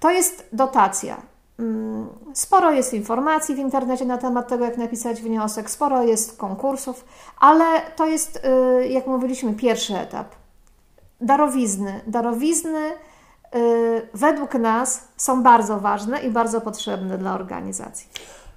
To 0.00 0.10
jest 0.10 0.48
dotacja. 0.52 1.16
Mm, 1.60 2.08
sporo 2.34 2.70
jest 2.70 2.94
informacji 2.94 3.54
w 3.54 3.58
internecie 3.58 4.04
na 4.04 4.18
temat 4.18 4.48
tego, 4.48 4.64
jak 4.64 4.78
napisać 4.78 5.22
wniosek, 5.22 5.70
sporo 5.70 6.02
jest 6.02 6.36
konkursów, 6.36 7.04
ale 7.38 7.64
to 7.96 8.06
jest, 8.06 8.42
y, 8.80 8.88
jak 8.88 9.06
mówiliśmy, 9.06 9.54
pierwszy 9.54 9.98
etap. 9.98 10.28
Darowizny. 11.20 12.00
Darowizny 12.06 12.90
y, 13.54 14.08
według 14.14 14.54
nas 14.54 15.08
są 15.16 15.42
bardzo 15.42 15.80
ważne 15.80 16.18
i 16.20 16.30
bardzo 16.30 16.60
potrzebne 16.60 17.18
dla 17.18 17.34
organizacji. 17.34 18.08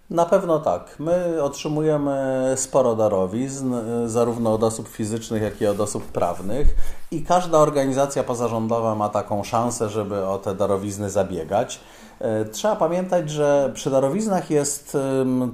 Na 0.10 0.26
pewno 0.26 0.60
tak. 0.60 0.96
My 1.00 1.44
otrzymujemy 1.44 2.44
sporo 2.56 2.96
darowizn, 2.96 3.74
y, 3.74 4.10
zarówno 4.10 4.54
od 4.54 4.64
osób 4.64 4.88
fizycznych, 4.88 5.42
jak 5.42 5.62
i 5.62 5.68
od 5.68 5.80
osób 5.80 6.04
prawnych, 6.04 6.68
i 7.12 7.24
każda 7.24 7.58
organizacja 7.58 8.24
pozarządowa 8.24 8.96
ma 8.96 9.10
taką 9.10 9.44
szansę, 9.44 9.90
żeby 9.90 10.26
o 10.26 10.38
te 10.38 10.56
darowizny 10.56 11.10
zabiegać. 11.10 11.80
E, 12.20 12.46
trzeba 12.46 12.76
pamiętać, 12.76 13.30
że 13.30 13.72
przy 13.74 13.90
darowiznach 13.90 14.52
jest 14.52 14.98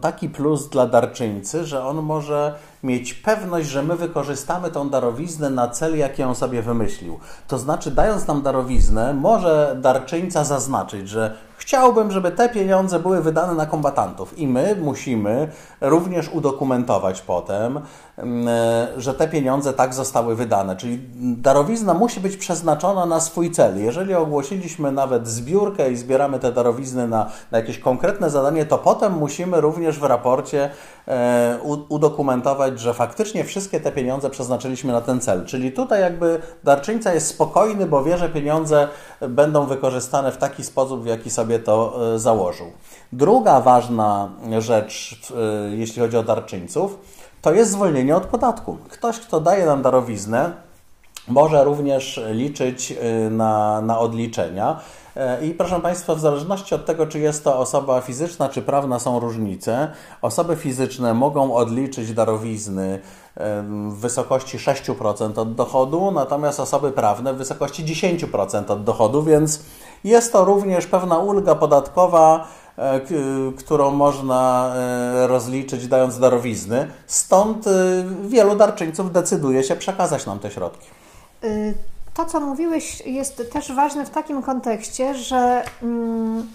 taki 0.02 0.30
plus 0.30 0.70
dla 0.70 0.88
darczyńcy, 0.88 1.66
że 1.66 1.84
on 1.84 1.98
może 1.98 2.54
mieć 2.84 3.14
pewność, 3.14 3.70
że 3.70 3.84
my 3.84 3.96
wykorzystamy 3.96 4.72
tą 4.72 4.90
darowiznę 4.90 5.50
na 5.50 5.68
cel, 5.68 5.98
jaki 5.98 6.24
on 6.24 6.36
sobie 6.36 6.62
wymyślił. 6.62 7.20
To 7.48 7.58
znaczy, 7.58 7.92
dając 7.92 8.28
nam 8.28 8.42
darowiznę, 8.42 9.14
może 9.14 9.78
darczyńca 9.82 10.44
zaznaczyć, 10.44 11.10
że 11.10 11.49
chciałbym, 11.60 12.12
żeby 12.12 12.32
te 12.32 12.50
pieniądze 12.50 13.00
były 13.00 13.22
wydane 13.22 13.54
na 13.54 13.66
kombatantów 13.66 14.40
i 14.40 14.48
my 14.48 14.76
musimy 14.82 15.48
również 15.82 16.30
udokumentować 16.30 17.22
potem, 17.22 17.80
mm, 18.18 18.48
e, 18.48 18.88
że 18.98 19.14
te 19.14 19.28
pieniądze 19.28 19.74
tak 19.74 19.94
zostały 19.94 20.36
wydane. 20.36 20.76
Czyli 20.76 21.00
darowizna 21.38 21.94
musi 21.94 22.20
być 22.20 22.38
przeznaczona 22.38 23.06
na 23.06 23.20
swój 23.20 23.52
cel. 23.52 23.84
Jeżeli 23.84 24.14
ogłosiliśmy 24.14 24.92
nawet 24.92 25.28
zbiórkę 25.28 25.92
i 25.92 25.96
zbieramy 25.96 26.40
te 26.40 26.52
darowizny 26.52 27.08
na, 27.08 27.32
na 27.52 27.58
jakieś 27.58 27.80
konkretne 27.80 28.30
zadanie, 28.30 28.66
to 28.66 28.78
potem 28.78 29.14
musimy 29.14 29.62
również 29.62 30.00
w 30.00 30.04
raporcie 30.04 30.70
udokumentować, 31.90 32.80
że 32.80 32.94
faktycznie 32.94 33.44
wszystkie 33.44 33.80
te 33.80 33.92
pieniądze 33.92 34.30
przeznaczyliśmy 34.30 34.94
na 34.94 35.02
ten 35.02 35.22
cel. 35.22 35.46
Czyli 35.46 35.72
tutaj 35.72 36.02
jakby 36.02 36.42
darczyńca 36.64 37.14
jest 37.14 37.28
spokojny, 37.28 37.86
bo 37.86 38.04
wie, 38.04 38.18
że 38.18 38.30
pieniądze 38.30 38.88
będą 39.22 39.66
wykorzystane 39.66 40.32
w 40.32 40.38
taki 40.38 40.64
sposób, 40.64 41.04
w 41.04 41.06
jaki 41.06 41.30
sobie 41.30 41.60
to 41.60 42.00
e, 42.16 42.20
założył. 42.20 42.68
Druga 43.14 43.62
ważna 43.62 44.30
rzecz, 44.60 45.22
e, 45.32 45.76
jeśli 45.76 46.02
chodzi 46.02 46.18
o 46.18 46.24
darczyńców, 46.24 47.00
to 47.42 47.54
jest 47.54 47.72
zwolnienie 47.72 48.16
od 48.16 48.26
podatku. 48.26 48.78
Ktoś, 48.90 49.20
kto 49.20 49.40
daje 49.40 49.66
nam 49.66 49.82
darowiznę, 49.82 50.69
może 51.30 51.64
również 51.64 52.22
liczyć 52.32 52.92
e, 52.92 53.30
na, 53.30 53.82
na 53.82 54.00
odliczenia. 54.00 54.80
I 55.42 55.50
proszę 55.50 55.80
Państwa, 55.80 56.16
w 56.16 56.20
zależności 56.20 56.76
od 56.76 56.86
tego, 56.86 57.08
czy 57.08 57.20
jest 57.20 57.44
to 57.44 57.60
osoba 57.60 58.02
fizyczna, 58.02 58.50
czy 58.50 58.62
prawna, 58.62 59.00
są 59.00 59.20
różnice. 59.20 59.92
Osoby 60.22 60.56
fizyczne 60.56 61.14
mogą 61.14 61.56
odliczyć 61.56 62.14
darowizny 62.14 63.00
w 63.90 63.96
wysokości 64.00 64.58
6% 64.58 65.40
od 65.40 65.56
dochodu, 65.56 66.12
natomiast 66.12 66.60
osoby 66.60 66.92
prawne 66.92 67.34
w 67.34 67.38
wysokości 67.38 67.86
10% 67.86 68.72
od 68.72 68.84
dochodu, 68.84 69.24
więc 69.24 69.64
jest 70.04 70.34
to 70.34 70.46
również 70.46 70.88
pewna 70.88 71.18
ulga 71.18 71.56
podatkowa, 71.56 72.48
e, 72.78 73.02
którą 73.58 73.92
można 73.92 74.74
e, 74.76 75.28
rozliczyć 75.28 75.88
dając 75.88 76.20
darowizny. 76.20 76.88
Stąd 77.08 77.68
e, 77.68 77.72
wielu 78.28 78.56
darczyńców 78.56 79.12
decyduje 79.12 79.64
się 79.64 79.76
przekazać 79.76 80.26
nam 80.26 80.40
te 80.40 80.52
środki. 80.52 80.99
Y, 81.44 81.74
to, 82.14 82.26
co 82.26 82.40
mówiłeś, 82.40 83.06
jest 83.06 83.52
też 83.52 83.74
ważne 83.74 84.06
w 84.06 84.10
takim 84.10 84.42
kontekście, 84.42 85.16
że 85.16 85.64
mm, 85.84 86.48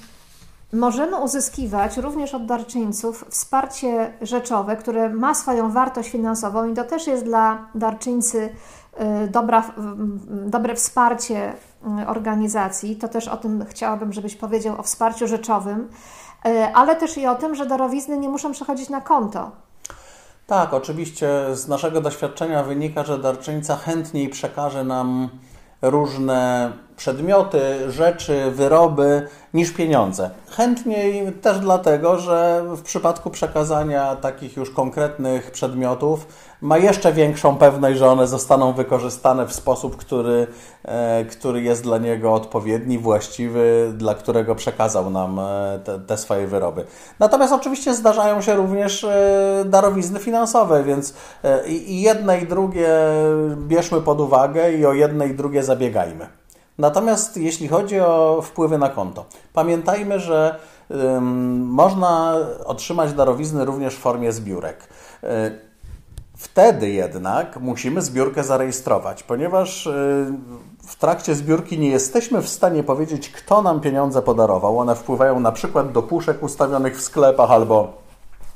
możemy 0.73 1.17
uzyskiwać 1.17 1.97
również 1.97 2.35
od 2.35 2.47
darczyńców 2.47 3.25
wsparcie 3.31 4.13
rzeczowe, 4.23 4.77
które 4.77 5.09
ma 5.09 5.35
swoją 5.35 5.73
wartość 5.73 6.11
finansową 6.11 6.71
i 6.73 6.75
to 6.75 6.85
też 6.85 7.07
jest 7.07 7.25
dla 7.25 7.69
darczyńcy 7.75 8.39
y, 9.25 9.29
dobra, 9.29 9.73
dobre 10.27 10.75
wsparcie 10.75 11.53
y, 12.03 12.09
organizacji. 12.09 12.97
To 12.97 13.09
też 13.09 13.29
o 13.29 13.37
tym 13.37 13.65
chciałabym, 13.69 14.13
żebyś 14.13 14.37
powiedział 14.37 14.81
o 14.81 14.83
wsparciu 14.83 15.27
rzeczowym, 15.27 15.89
ale 16.75 16.97
też 16.97 17.19
i 17.19 17.27
o 17.27 17.35
tym, 17.35 17.55
że 17.55 17.67
darowizny 17.67 18.19
nie 18.19 18.29
muszą 18.29 18.53
przechodzić 18.53 18.89
na 18.89 19.01
konto. 19.01 19.51
Tak, 20.47 20.75
oczywiście 20.75 21.29
z 21.53 21.69
naszego 21.69 22.01
doświadczenia 22.01 22.63
wynika, 22.63 23.05
że 23.05 23.19
darczyńca 23.19 23.77
chętniej 23.77 24.29
przekaże 24.29 24.85
nam 24.85 25.29
różne 25.83 26.73
przedmioty, 26.97 27.93
rzeczy, 27.93 28.51
wyroby 28.51 29.29
niż 29.55 29.73
pieniądze. 29.73 30.31
Chętniej 30.51 31.33
też 31.33 31.59
dlatego, 31.59 32.19
że 32.19 32.65
w 32.77 32.83
przypadku 32.83 33.31
przekazania 33.31 34.17
takich 34.17 34.57
już 34.57 34.71
konkretnych 34.71 35.51
przedmiotów 35.51 36.27
ma 36.61 36.79
jeszcze 36.79 37.13
większą 37.13 37.57
pewność, 37.57 37.99
że 37.99 38.09
one 38.09 38.27
zostaną 38.27 38.73
wykorzystane 38.73 39.47
w 39.47 39.53
sposób, 39.53 39.97
który, 39.97 40.47
e, 40.85 41.25
który 41.25 41.63
jest 41.63 41.83
dla 41.83 41.99
niego 41.99 42.35
odpowiedni, 42.35 42.99
właściwy, 42.99 43.93
dla 43.97 44.15
którego 44.15 44.55
przekazał 44.55 45.11
nam 45.11 45.39
e, 45.39 45.79
te, 45.85 45.99
te 45.99 46.19
swoje 46.19 46.47
wyroby. 46.47 46.85
Natomiast 47.19 47.53
oczywiście 47.53 47.95
zdarzają 47.95 48.41
się 48.41 48.55
również 48.55 49.05
e, 49.05 49.65
darowizny 49.67 50.21
finansowe, 50.21 50.85
więc 50.85 51.15
i 51.67 52.03
jedne 52.03 52.41
i 52.41 52.47
drugie 52.47 52.89
bierzmy 53.57 54.01
pod 54.01 54.21
uwagę 54.21 54.73
i 54.73 54.87
o 54.87 54.93
jedne 54.93 55.29
i 55.29 55.35
drugie 55.35 55.63
zabiegajmy. 55.63 56.44
Natomiast 56.79 57.37
jeśli 57.37 57.69
chodzi 57.69 58.01
o 58.01 58.43
wpływy 58.43 58.79
na 58.79 58.89
konto, 58.89 59.25
pamiętajmy, 59.53 60.21
że 60.21 60.59
można 61.61 62.37
otrzymać 62.65 63.13
darowizny 63.13 63.65
również 63.65 63.95
w 63.95 63.99
formie 63.99 64.33
zbiórek. 64.33 64.89
Wtedy 66.37 66.91
jednak 66.91 67.61
musimy 67.61 68.03
zbiórkę 68.03 68.45
zarejestrować, 68.45 69.23
ponieważ 69.23 69.87
y, 69.87 69.91
w 70.87 70.97
trakcie 70.97 71.35
zbiórki 71.35 71.79
nie 71.79 71.89
jesteśmy 71.89 72.43
w 72.43 72.49
stanie 72.49 72.83
powiedzieć, 72.83 73.31
kto 73.31 73.63
nam 73.63 73.81
pieniądze 73.81 74.23
podarował. 74.23 74.79
One 74.79 74.95
wpływają 74.95 75.41
na 75.41 75.53
przykład 75.53 75.93
do 75.93 76.03
puszek 76.03 76.43
ustawionych 76.43 76.99
w 76.99 77.03
sklepach 77.03 77.51
albo 77.51 77.93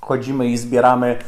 chodzimy 0.00 0.46
i 0.46 0.56
zbieramy 0.56 1.18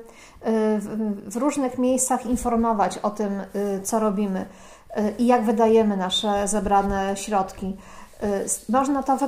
w 1.27 1.37
różnych 1.37 1.79
miejscach 1.79 2.27
informować 2.27 2.99
o 2.99 3.11
tym, 3.11 3.41
y, 3.41 3.81
co 3.83 4.01
robimy 4.01 4.47
i 5.19 5.27
jak 5.27 5.45
wydajemy 5.45 5.97
nasze 5.97 6.49
zebrane 6.49 7.17
środki. 7.17 7.77
Można 8.69 9.03
to 9.03 9.19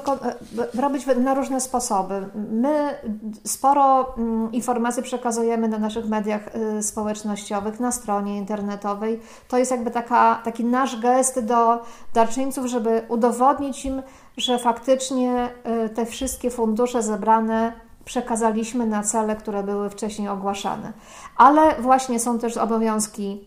robić 0.75 1.07
na 1.07 1.35
różne 1.35 1.61
sposoby. 1.61 2.29
My 2.51 2.99
sporo 3.45 4.15
mm, 4.17 4.53
informacji 4.53 5.03
przekazujemy 5.03 5.69
na 5.69 5.79
naszych 5.79 6.09
mediach 6.09 6.51
społecznościowych, 6.81 7.81
na 7.81 7.93
stronie 7.93 8.39
internetowej. 8.39 9.21
To 9.49 9.59
jest 9.59 9.71
jakby 9.71 9.91
taka, 9.91 10.41
taki 10.45 10.65
nasz 10.65 11.01
gest 11.01 11.41
do 11.41 11.83
darczyńców, 12.15 12.67
żeby 12.67 13.03
udowodnić 13.09 13.85
im, 13.85 14.03
że 14.37 14.59
faktycznie 14.59 15.49
y, 15.87 15.89
te 15.89 16.07
wszystkie 16.07 16.51
fundusze 16.51 17.03
zebrane 17.03 17.73
przekazaliśmy 18.05 18.87
na 18.87 19.03
cele, 19.03 19.37
które 19.37 19.63
były 19.63 19.91
wcześniej 19.91 20.29
ogłaszane. 20.29 20.93
Ale 21.37 21.83
właśnie 21.83 22.21
są 22.21 22.39
też 22.39 22.57
obowiązki 22.57 23.47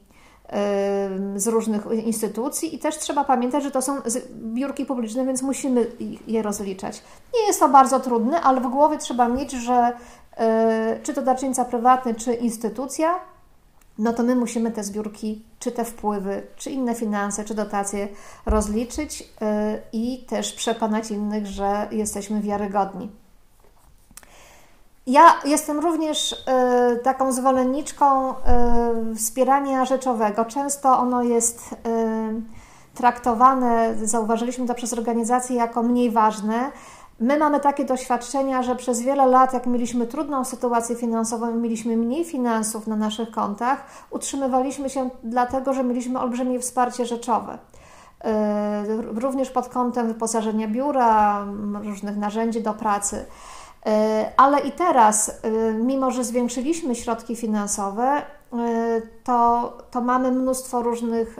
z 1.35 1.47
różnych 1.47 1.85
instytucji 2.05 2.75
i 2.75 2.79
też 2.79 2.97
trzeba 2.97 3.23
pamiętać, 3.23 3.63
że 3.63 3.71
to 3.71 3.81
są 3.81 4.01
biurki 4.31 4.85
publiczne, 4.85 5.25
więc 5.25 5.41
musimy 5.41 5.87
je 6.27 6.41
rozliczać. 6.41 7.03
Nie 7.33 7.47
jest 7.47 7.59
to 7.59 7.69
bardzo 7.69 7.99
trudne, 7.99 8.41
ale 8.41 8.61
w 8.61 8.67
głowie 8.67 8.97
trzeba 8.97 9.27
mieć, 9.27 9.51
że 9.51 9.91
y, 9.91 11.03
czy 11.03 11.13
to 11.13 11.21
darczyńca 11.21 11.65
prywatny, 11.65 12.15
czy 12.15 12.33
instytucja 12.33 13.19
no 13.97 14.13
to 14.13 14.23
my 14.23 14.35
musimy 14.35 14.71
te 14.71 14.83
zbiórki, 14.83 15.45
czy 15.59 15.71
te 15.71 15.85
wpływy, 15.85 16.43
czy 16.55 16.71
inne 16.71 16.95
finanse, 16.95 17.45
czy 17.45 17.55
dotacje 17.55 18.07
rozliczyć 18.45 19.21
y, 19.21 19.25
i 19.93 20.25
też 20.25 20.53
przekonać 20.53 21.11
innych, 21.11 21.45
że 21.45 21.87
jesteśmy 21.91 22.41
wiarygodni. 22.41 23.11
Ja 25.07 25.35
jestem 25.45 25.79
również 25.79 26.31
y, 26.31 26.97
taką 26.97 27.31
zwolenniczką 27.31 28.31
y, 28.31 28.35
wspierania 29.15 29.85
rzeczowego. 29.85 30.45
Często 30.45 30.99
ono 30.99 31.23
jest 31.23 31.75
traktowane, 32.93 33.95
zauważyliśmy 34.03 34.67
to 34.67 34.73
przez 34.73 34.93
organizacje, 34.93 35.55
jako 35.55 35.83
mniej 35.83 36.11
ważne. 36.11 36.71
My 37.19 37.37
mamy 37.37 37.59
takie 37.59 37.85
doświadczenia, 37.85 38.63
że 38.63 38.75
przez 38.75 39.01
wiele 39.01 39.25
lat, 39.25 39.53
jak 39.53 39.65
mieliśmy 39.65 40.07
trudną 40.07 40.45
sytuację 40.45 40.95
finansową, 40.95 41.55
mieliśmy 41.55 41.97
mniej 41.97 42.25
finansów 42.25 42.87
na 42.87 42.95
naszych 42.95 43.31
kontach, 43.31 43.85
utrzymywaliśmy 44.09 44.89
się 44.89 45.09
dlatego, 45.23 45.73
że 45.73 45.83
mieliśmy 45.83 46.19
olbrzymie 46.19 46.59
wsparcie 46.59 47.05
rzeczowe. 47.05 47.57
Yy, 48.23 49.19
również 49.19 49.49
pod 49.49 49.69
kątem 49.69 50.07
wyposażenia 50.07 50.67
biura, 50.67 51.45
różnych 51.83 52.17
narzędzi 52.17 52.61
do 52.61 52.73
pracy. 52.73 53.25
Yy, 53.87 53.93
ale 54.37 54.59
i 54.59 54.71
teraz, 54.71 55.41
yy, 55.43 55.73
mimo 55.73 56.11
że 56.11 56.23
zwiększyliśmy 56.23 56.95
środki 56.95 57.35
finansowe, 57.35 58.21
to, 59.23 59.77
to 59.91 60.01
mamy 60.01 60.31
mnóstwo 60.31 60.81
różnych 60.81 61.39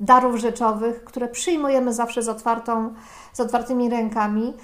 darów 0.00 0.36
rzeczowych, 0.36 1.04
które 1.04 1.28
przyjmujemy 1.28 1.92
zawsze 1.92 2.22
z, 2.22 2.28
otwartą, 2.28 2.94
z 3.32 3.40
otwartymi 3.40 3.90
rękami, 3.90 4.54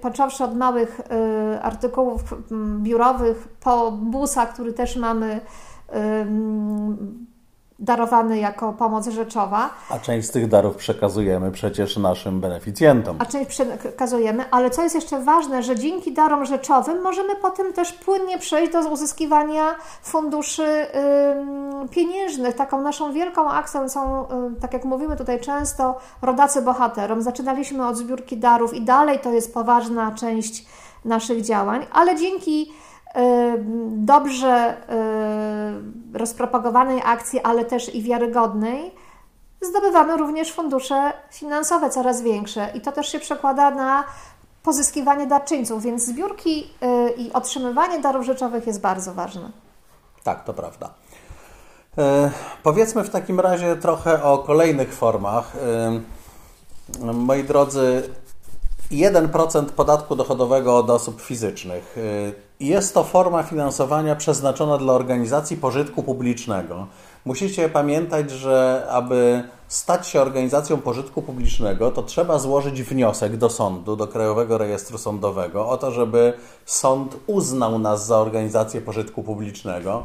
począwszy 0.00 0.44
od 0.44 0.56
małych 0.56 1.00
artykułów 1.62 2.20
biurowych, 2.78 3.48
po 3.60 3.90
busa, 3.92 4.46
który 4.46 4.72
też 4.72 4.96
mamy 4.96 5.40
darowany 7.82 8.38
jako 8.38 8.72
pomoc 8.72 9.08
rzeczowa. 9.08 9.70
A 9.90 9.98
część 9.98 10.28
z 10.28 10.30
tych 10.30 10.48
darów 10.48 10.76
przekazujemy 10.76 11.50
przecież 11.50 11.96
naszym 11.96 12.40
beneficjentom. 12.40 13.16
A 13.18 13.26
część 13.26 13.48
przekazujemy, 13.50 14.44
ale 14.50 14.70
co 14.70 14.82
jest 14.82 14.94
jeszcze 14.94 15.20
ważne, 15.20 15.62
że 15.62 15.76
dzięki 15.76 16.12
darom 16.12 16.44
rzeczowym 16.44 17.02
możemy 17.02 17.36
potem 17.36 17.72
też 17.72 17.92
płynnie 17.92 18.38
przejść 18.38 18.72
do 18.72 18.80
uzyskiwania 18.80 19.74
funduszy 20.02 20.86
pieniężnych. 21.90 22.56
Taką 22.56 22.80
naszą 22.80 23.12
wielką 23.12 23.50
akcją 23.50 23.88
są, 23.88 24.26
tak 24.60 24.72
jak 24.72 24.84
mówimy 24.84 25.16
tutaj 25.16 25.40
często, 25.40 25.98
rodacy 26.22 26.62
bohaterom. 26.62 27.22
Zaczynaliśmy 27.22 27.86
od 27.86 27.96
zbiórki 27.96 28.36
darów 28.36 28.74
i 28.74 28.80
dalej 28.80 29.18
to 29.18 29.30
jest 29.30 29.54
poważna 29.54 30.12
część 30.12 30.66
naszych 31.04 31.42
działań, 31.42 31.86
ale 31.92 32.16
dzięki 32.16 32.72
dobrze 33.86 34.76
rozpropagowanej 36.14 37.02
akcji, 37.04 37.40
ale 37.40 37.64
też 37.64 37.94
i 37.94 38.02
wiarygodnej, 38.02 38.94
zdobywamy 39.60 40.16
również 40.16 40.52
fundusze 40.52 41.12
finansowe 41.30 41.90
coraz 41.90 42.22
większe 42.22 42.70
i 42.74 42.80
to 42.80 42.92
też 42.92 43.08
się 43.12 43.18
przekłada 43.18 43.70
na 43.70 44.04
pozyskiwanie 44.62 45.26
darczyńców, 45.26 45.82
więc 45.82 46.04
zbiórki 46.04 46.70
y, 46.82 47.10
i 47.10 47.32
otrzymywanie 47.32 48.00
darów 48.00 48.26
rzeczowych 48.26 48.66
jest 48.66 48.80
bardzo 48.80 49.14
ważne. 49.14 49.50
Tak, 50.22 50.44
to 50.44 50.54
prawda. 50.54 50.90
E, 51.98 52.30
powiedzmy 52.62 53.04
w 53.04 53.10
takim 53.10 53.40
razie 53.40 53.76
trochę 53.76 54.22
o 54.22 54.38
kolejnych 54.38 54.94
formach. 54.94 55.52
E, 55.56 56.00
moi 57.12 57.44
drodzy, 57.44 58.02
1% 58.90 59.64
podatku 59.64 60.16
dochodowego 60.16 60.76
od 60.76 60.90
osób 60.90 61.20
fizycznych. 61.20 61.98
Y, 61.98 62.34
jest 62.66 62.94
to 62.94 63.04
forma 63.04 63.42
finansowania 63.42 64.16
przeznaczona 64.16 64.78
dla 64.78 64.92
organizacji 64.92 65.56
pożytku 65.56 66.02
publicznego. 66.02 66.86
Musicie 67.24 67.68
pamiętać, 67.68 68.30
że 68.30 68.86
aby 68.90 69.44
stać 69.68 70.08
się 70.08 70.20
organizacją 70.20 70.78
pożytku 70.78 71.22
publicznego, 71.22 71.90
to 71.90 72.02
trzeba 72.02 72.38
złożyć 72.38 72.82
wniosek 72.82 73.36
do 73.36 73.50
sądu, 73.50 73.96
do 73.96 74.06
Krajowego 74.08 74.58
Rejestru 74.58 74.98
Sądowego 74.98 75.68
o 75.68 75.76
to, 75.76 75.90
żeby 75.90 76.32
sąd 76.66 77.16
uznał 77.26 77.78
nas 77.78 78.06
za 78.06 78.18
organizację 78.18 78.80
pożytku 78.80 79.22
publicznego. 79.22 80.02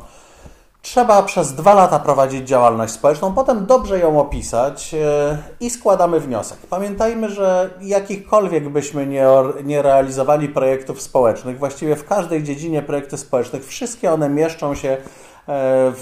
Trzeba 0.82 1.24
przez 1.24 1.54
dwa 1.54 1.74
lata 1.74 2.00
prowadzić 2.00 2.48
działalność 2.48 2.94
społeczną, 2.94 3.34
potem 3.34 3.66
dobrze 3.66 4.00
ją 4.00 4.20
opisać 4.20 4.94
e, 4.94 5.38
i 5.60 5.70
składamy 5.70 6.20
wniosek. 6.20 6.58
Pamiętajmy, 6.70 7.30
że 7.30 7.70
jakichkolwiek 7.82 8.70
byśmy 8.70 9.08
nie, 9.08 9.28
nie 9.64 9.82
realizowali 9.82 10.50
projektów 10.50 11.02
społecznych, 11.02 11.60
właściwie 11.60 11.96
w 11.96 12.08
każdej 12.08 12.44
dziedzinie 12.44 12.82
projektów 12.82 13.20
społecznych, 13.20 13.66
wszystkie 13.66 14.12
one 14.12 14.30
mieszczą 14.30 14.76
się 14.76 14.90
e, 14.90 14.98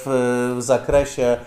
w 0.05 0.55
zakresie 0.59 1.37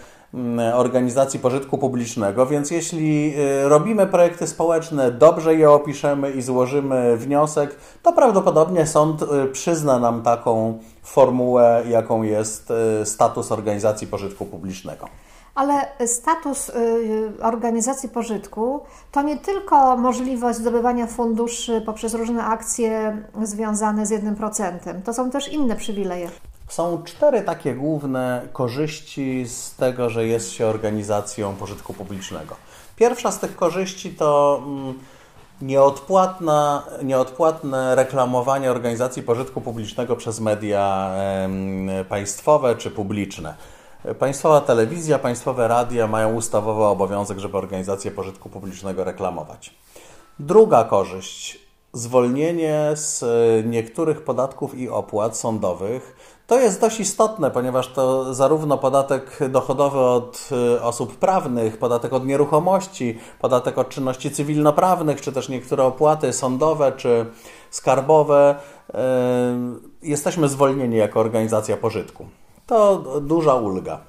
organizacji 0.75 1.41
pożytku 1.41 1.79
publicznego, 1.79 2.47
więc 2.47 2.71
jeśli 2.71 3.35
y, 3.39 3.69
robimy 3.69 4.07
projekty 4.07 4.47
społeczne, 4.47 5.13
dobrze 5.13 5.55
je 5.55 5.71
opiszemy 5.71 6.31
i 6.31 6.43
złożymy 6.43 7.17
wniosek, 7.17 7.77
to 8.03 8.13
prawdopodobnie 8.13 8.87
sąd 8.87 9.23
y, 9.23 9.27
przyzna 9.53 9.99
nam 9.99 10.23
taką 10.23 10.79
formułę, 11.03 11.83
jaką 11.89 12.23
jest 12.23 12.73
y, 13.03 13.07
status 13.07 13.53
organizacji 13.53 14.07
pożytku 14.07 14.47
publicznego. 14.47 15.09
Ale 15.55 15.89
status 16.07 16.73
organizacji 17.43 18.09
pożytku 18.09 18.81
to 19.13 19.23
nie 19.23 19.37
tylko 19.37 19.97
możliwość 19.97 20.59
zdobywania 20.59 21.07
funduszy 21.07 21.83
poprzez 21.87 22.15
różne 22.15 22.45
akcje 22.45 23.23
związane 23.43 24.07
z 24.07 24.11
1%. 24.11 25.03
To 25.05 25.15
są 25.15 25.31
też 25.31 25.53
inne 25.53 25.77
przywileje. 25.77 26.29
Są 26.69 27.03
cztery 27.05 27.43
takie 27.43 27.75
główne 27.75 28.49
korzyści 28.53 29.49
z 29.49 29.75
tego, 29.75 30.11
że 30.11 30.27
jest 30.27 30.53
się 30.53 30.67
organizacją 30.67 31.57
pożytku 31.57 31.95
publicznego. 31.95 32.57
Pierwsza 32.97 33.33
z 33.33 33.39
tych 33.39 33.57
korzyści 33.57 34.11
to 34.11 34.63
mm, 34.67 34.99
nieodpłatna, 35.63 36.83
nieodpłatne 37.03 37.95
reklamowanie 37.95 38.71
organizacji 38.71 39.23
pożytku 39.23 39.61
publicznego 39.61 40.17
przez 40.17 40.41
media 40.41 41.11
państwowe 42.09 42.77
czy 42.77 42.91
publiczne. 42.91 43.55
Państwowa 44.19 44.61
telewizja, 44.61 45.19
państwowe 45.19 45.69
radia 45.69 46.07
mają 46.07 46.35
ustawowy 46.35 46.85
obowiązek, 46.85 47.39
żeby 47.39 47.59
organizację 47.59 48.11
pożytku 48.11 48.49
publicznego 48.49 49.05
reklamować. 49.05 49.75
Druga 50.39 50.85
korzyść 50.85 51.68
zwolnienie 51.99 52.91
z 52.95 53.25
niektórych 53.67 54.23
podatków 54.23 54.79
i 54.79 54.89
opłat 54.89 55.37
sądowych 55.37 56.17
to 56.47 56.61
jest 56.61 56.81
dość 56.81 57.01
istotne, 57.01 57.51
ponieważ 57.51 57.89
to 57.89 58.35
zarówno 58.35 58.79
podatek 58.79 59.39
dochodowy 59.49 59.99
od 59.99 60.49
y, 60.77 60.83
osób 60.83 61.17
prawnych, 61.17 61.79
podatek 61.79 62.13
od 62.13 62.27
nieruchomości, 62.27 63.19
podatek 63.41 63.79
od 63.79 63.89
czynności 63.89 64.31
cywilnoprawnych, 64.31 65.21
czy 65.21 65.33
też 65.33 65.49
niektóre 65.49 65.85
opłaty 65.85 66.33
sądowe 66.33 66.93
czy 66.93 67.27
skarbowe 67.71 68.55
jesteśmy 70.03 70.49
zwolnieni 70.49 70.97
jako 70.97 71.21
organizacja 71.21 71.77
pożytku. 71.77 72.27
To 72.67 72.97
duża 73.21 73.55
ulga. 73.55 74.01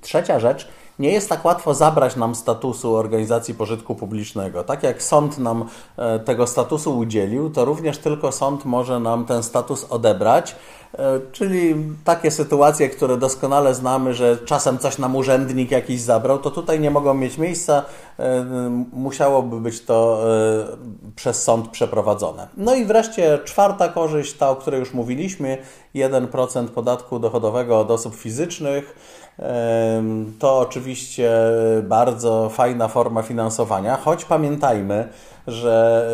Trzecia 0.00 0.40
rzecz, 0.40 0.68
nie 0.98 1.12
jest 1.12 1.28
tak 1.28 1.44
łatwo 1.44 1.74
zabrać 1.74 2.16
nam 2.16 2.34
statusu 2.34 2.96
organizacji 2.96 3.54
pożytku 3.54 3.94
publicznego. 3.94 4.64
Tak 4.64 4.82
jak 4.82 5.02
sąd 5.02 5.38
nam 5.38 5.68
e, 5.96 6.18
tego 6.18 6.46
statusu 6.46 6.98
udzielił, 6.98 7.50
to 7.50 7.64
również 7.64 7.98
tylko 7.98 8.32
sąd 8.32 8.64
może 8.64 9.00
nam 9.00 9.24
ten 9.24 9.42
status 9.42 9.86
odebrać. 9.90 10.56
E, 10.94 11.20
czyli 11.32 11.74
takie 12.04 12.30
sytuacje, 12.30 12.88
które 12.88 13.16
doskonale 13.16 13.74
znamy, 13.74 14.14
że 14.14 14.36
czasem 14.36 14.78
coś 14.78 14.98
nam 14.98 15.16
urzędnik 15.16 15.70
jakiś 15.70 16.00
zabrał, 16.00 16.38
to 16.38 16.50
tutaj 16.50 16.80
nie 16.80 16.90
mogą 16.90 17.14
mieć 17.14 17.38
miejsca, 17.38 17.82
e, 18.18 18.44
musiałoby 18.92 19.60
być 19.60 19.84
to 19.84 20.26
przez 21.16 21.42
sąd 21.42 21.68
przeprowadzone. 21.68 22.48
No 22.56 22.74
i 22.74 22.84
wreszcie 22.84 23.38
czwarta 23.44 23.88
korzyść, 23.88 24.32
ta 24.32 24.50
o 24.50 24.56
której 24.56 24.80
już 24.80 24.94
mówiliśmy, 24.94 25.58
1% 25.94 26.68
podatku 26.68 27.18
dochodowego 27.18 27.80
od 27.80 27.90
osób 27.90 28.14
fizycznych. 28.14 28.96
To 30.38 30.58
oczywiście 30.58 31.30
bardzo 31.82 32.48
fajna 32.48 32.88
forma 32.88 33.22
finansowania, 33.22 33.96
choć 33.96 34.24
pamiętajmy, 34.24 35.08
że 35.46 36.06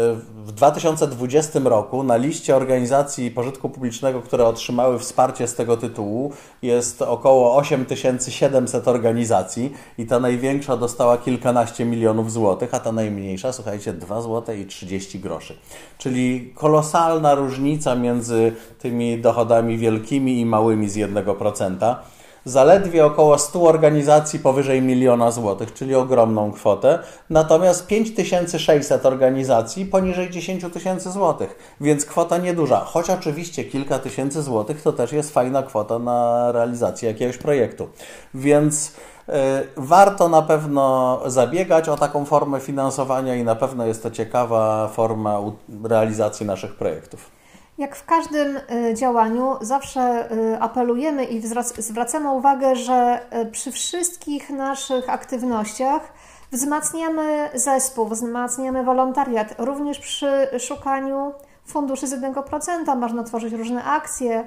w 0.45 0.53
2020 0.53 1.61
roku 1.65 2.03
na 2.03 2.17
liście 2.17 2.57
organizacji 2.57 3.31
pożytku 3.31 3.69
publicznego, 3.69 4.21
które 4.21 4.47
otrzymały 4.47 4.99
wsparcie 4.99 5.49
z 5.49 5.55
tego 5.55 5.77
tytułu, 5.77 6.33
jest 6.63 7.03
około 7.03 7.57
8700 7.57 8.89
organizacji 8.89 9.73
i 9.99 10.07
ta 10.07 10.21
największa 10.21 10.77
dostała 10.77 11.19
kilkanaście 11.19 11.85
milionów 11.85 12.33
złotych, 12.33 12.75
a 12.75 12.81
ta 12.81 12.93
najmniejsza, 12.93 13.53
słuchajcie, 13.53 13.93
2 13.93 14.23
zł 14.23 14.55
i 14.57 14.67
30 14.67 15.21
groszy. 15.21 15.57
Czyli 15.99 16.53
kolosalna 16.55 17.35
różnica 17.35 17.95
między 17.95 18.53
tymi 18.79 19.21
dochodami 19.21 19.79
wielkimi 19.79 20.41
i 20.41 20.47
małymi 20.47 20.89
z 20.89 20.97
1% 20.97 21.97
zaledwie 22.45 23.07
około 23.07 23.39
100 23.39 23.63
organizacji 23.63 24.39
powyżej 24.39 24.83
miliona 24.83 25.31
złotych, 25.31 25.75
czyli 25.75 25.95
ogromną 25.95 26.53
kwotę, 26.53 26.99
natomiast 27.31 27.87
5600 27.87 29.07
organizacji 29.07 29.87
poniżej 29.87 30.31
10 30.31 30.65
tysięcy 30.73 31.11
złotych, 31.11 31.77
więc 31.81 32.05
kwota 32.05 32.39
nieduża, 32.39 32.81
choć 32.81 33.11
oczywiście 33.11 33.65
kilka 33.65 33.99
tysięcy 33.99 34.43
złotych 34.43 34.83
to 34.83 34.93
też 34.93 35.13
jest 35.13 35.35
fajna 35.35 35.63
kwota 35.63 35.99
na 35.99 36.53
realizację 36.53 37.09
jakiegoś 37.09 37.39
projektu. 37.39 37.89
Więc 38.35 38.89
y, 38.89 39.33
Warto 39.77 40.29
na 40.29 40.43
pewno 40.43 41.21
zabiegać 41.27 41.89
o 41.89 41.97
taką 41.97 42.25
formę 42.25 42.61
finansowania 42.61 43.35
i 43.35 43.45
na 43.45 43.55
pewno 43.55 43.87
jest 43.87 44.03
to 44.03 44.11
ciekawa 44.11 44.89
forma 44.89 45.41
realizacji 45.85 46.47
naszych 46.47 46.75
projektów. 46.75 47.42
Jak 47.79 47.97
w 47.97 48.05
każdym 48.05 48.57
y, 48.57 48.95
działaniu, 48.95 49.57
zawsze 49.61 50.33
y, 50.33 50.61
apelujemy 50.61 51.25
i 51.25 51.43
zwracamy 51.79 52.31
uwagę, 52.31 52.77
że 52.77 53.21
y, 53.43 53.47
przy 53.47 53.73
wszystkich 53.73 54.51
naszych 54.51 55.11
aktywnościach 55.11 56.13
wzmacniamy 56.53 57.51
zespół, 57.55 58.09
wzmacniamy 58.09 58.85
wolontariat, 58.85 59.55
również 59.59 59.99
przy 59.99 60.49
szukaniu 60.59 61.33
funduszy 61.67 62.07
z 62.07 62.15
1%. 62.15 62.97
Można 62.97 63.25
tworzyć 63.25 63.53
różne 63.53 63.85
akcje 63.85 64.47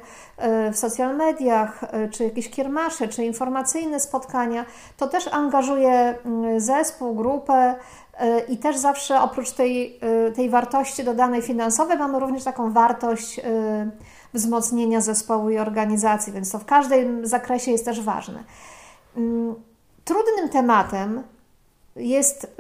w 0.72 0.78
social 0.78 1.16
mediach, 1.16 1.82
czy 2.12 2.24
jakieś 2.24 2.50
kiermasze, 2.50 3.08
czy 3.08 3.26
informacyjne 3.26 4.00
spotkania. 4.00 4.66
To 4.98 5.08
też 5.08 5.28
angażuje 5.28 6.18
zespół, 6.58 7.16
grupę, 7.16 7.76
I 8.48 8.58
też 8.58 8.78
zawsze 8.78 9.22
oprócz 9.22 9.52
tej, 9.52 10.00
e, 10.02 10.32
tej 10.32 10.50
wartości 10.50 11.04
dodanej 11.04 11.42
finansowej 11.42 11.98
mamy 11.98 12.20
również 12.20 12.44
taką 12.44 12.74
wartość 12.74 13.40
e, 13.40 13.44
wzmocnienia 14.34 15.02
zespołu 15.02 15.50
i 15.50 15.58
organizacji, 15.58 16.34
więc 16.34 16.52
to 16.52 16.60
w 16.60 16.66
każdym 16.66 17.28
zakresie 17.28 17.72
jest 17.72 17.86
też 17.86 18.02
ważne. 18.02 18.44
Mm, 19.18 19.56
trudnym 20.06 20.50
tematem 20.50 21.24
jest 21.96 22.56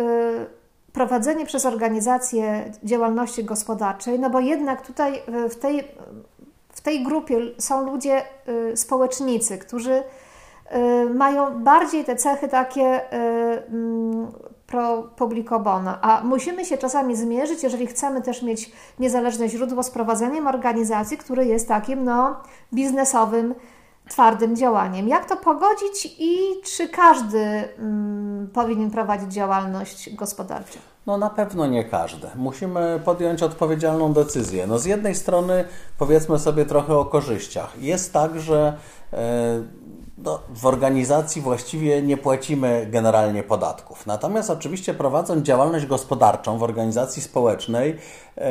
prowadzenie 0.94 1.46
przez 1.46 1.66
organizację 1.66 2.72
działalności 2.84 3.44
gospodarczej, 3.44 4.20
no 4.20 4.30
bo 4.30 4.40
jednak 4.40 4.88
tutaj 4.88 5.22
w 5.50 5.56
tej, 5.56 5.88
w 6.70 6.82
tej 6.82 7.04
grupie 7.04 7.40
są 7.58 7.86
ludzie 7.86 8.22
społecznicy, 8.76 9.58
którzy 9.58 10.04
mają 11.14 11.64
bardziej 11.64 12.06
te 12.06 12.16
cechy 12.16 12.48
takie 12.48 13.12
mm, 13.12 14.28
pro 14.76 15.04
publico 15.04 15.60
bono, 15.60 16.02
a 16.02 16.22
musimy 16.24 16.66
się 16.66 16.78
czasami 16.78 17.16
zmierzyć, 17.16 17.64
jeżeli 17.64 17.88
chcemy 17.88 18.22
też 18.22 18.42
mieć 18.42 18.72
niezależne 19.00 19.50
źródło 19.50 19.84
z 19.84 19.90
prowadzeniem 19.90 20.48
organizacji, 20.48 21.18
które 21.18 21.46
jest 21.46 21.68
takim 21.68 22.04
no, 22.04 22.36
biznesowym, 22.74 23.56
twardym 24.10 24.56
działaniem. 24.56 25.08
Jak 25.08 25.26
to 25.26 25.38
pogodzić 25.38 26.16
i 26.20 26.38
czy 26.64 26.90
każdy 26.90 27.40
mm, 27.40 28.50
powinien 28.54 28.92
prowadzić 28.92 29.34
działalność 29.34 30.16
gospodarczą? 30.16 30.80
No 31.08 31.18
na 31.18 31.30
pewno 31.30 31.68
nie 31.68 31.84
każdy. 31.84 32.28
Musimy 32.36 33.00
podjąć 33.06 33.44
odpowiedzialną 33.44 34.14
decyzję. 34.14 34.68
No 34.68 34.80
z 34.80 34.86
jednej 34.86 35.16
strony 35.16 35.66
powiedzmy 35.98 36.40
sobie 36.40 36.66
trochę 36.66 36.98
o 36.98 37.06
korzyściach. 37.06 37.82
Jest 37.82 38.14
tak, 38.14 38.40
że 38.40 38.78
e, 39.14 39.18
no, 40.18 40.40
w 40.50 40.66
organizacji 40.66 41.42
właściwie 41.42 42.02
nie 42.02 42.18
płacimy 42.18 42.88
generalnie 42.92 43.44
podatków. 43.44 44.06
Natomiast 44.06 44.50
oczywiście 44.50 44.94
prowadząc 44.94 45.46
działalność 45.46 45.86
gospodarczą 45.86 46.58
w 46.58 46.64
organizacji 46.64 47.22
społecznej, 47.22 47.98
yy, 48.38 48.44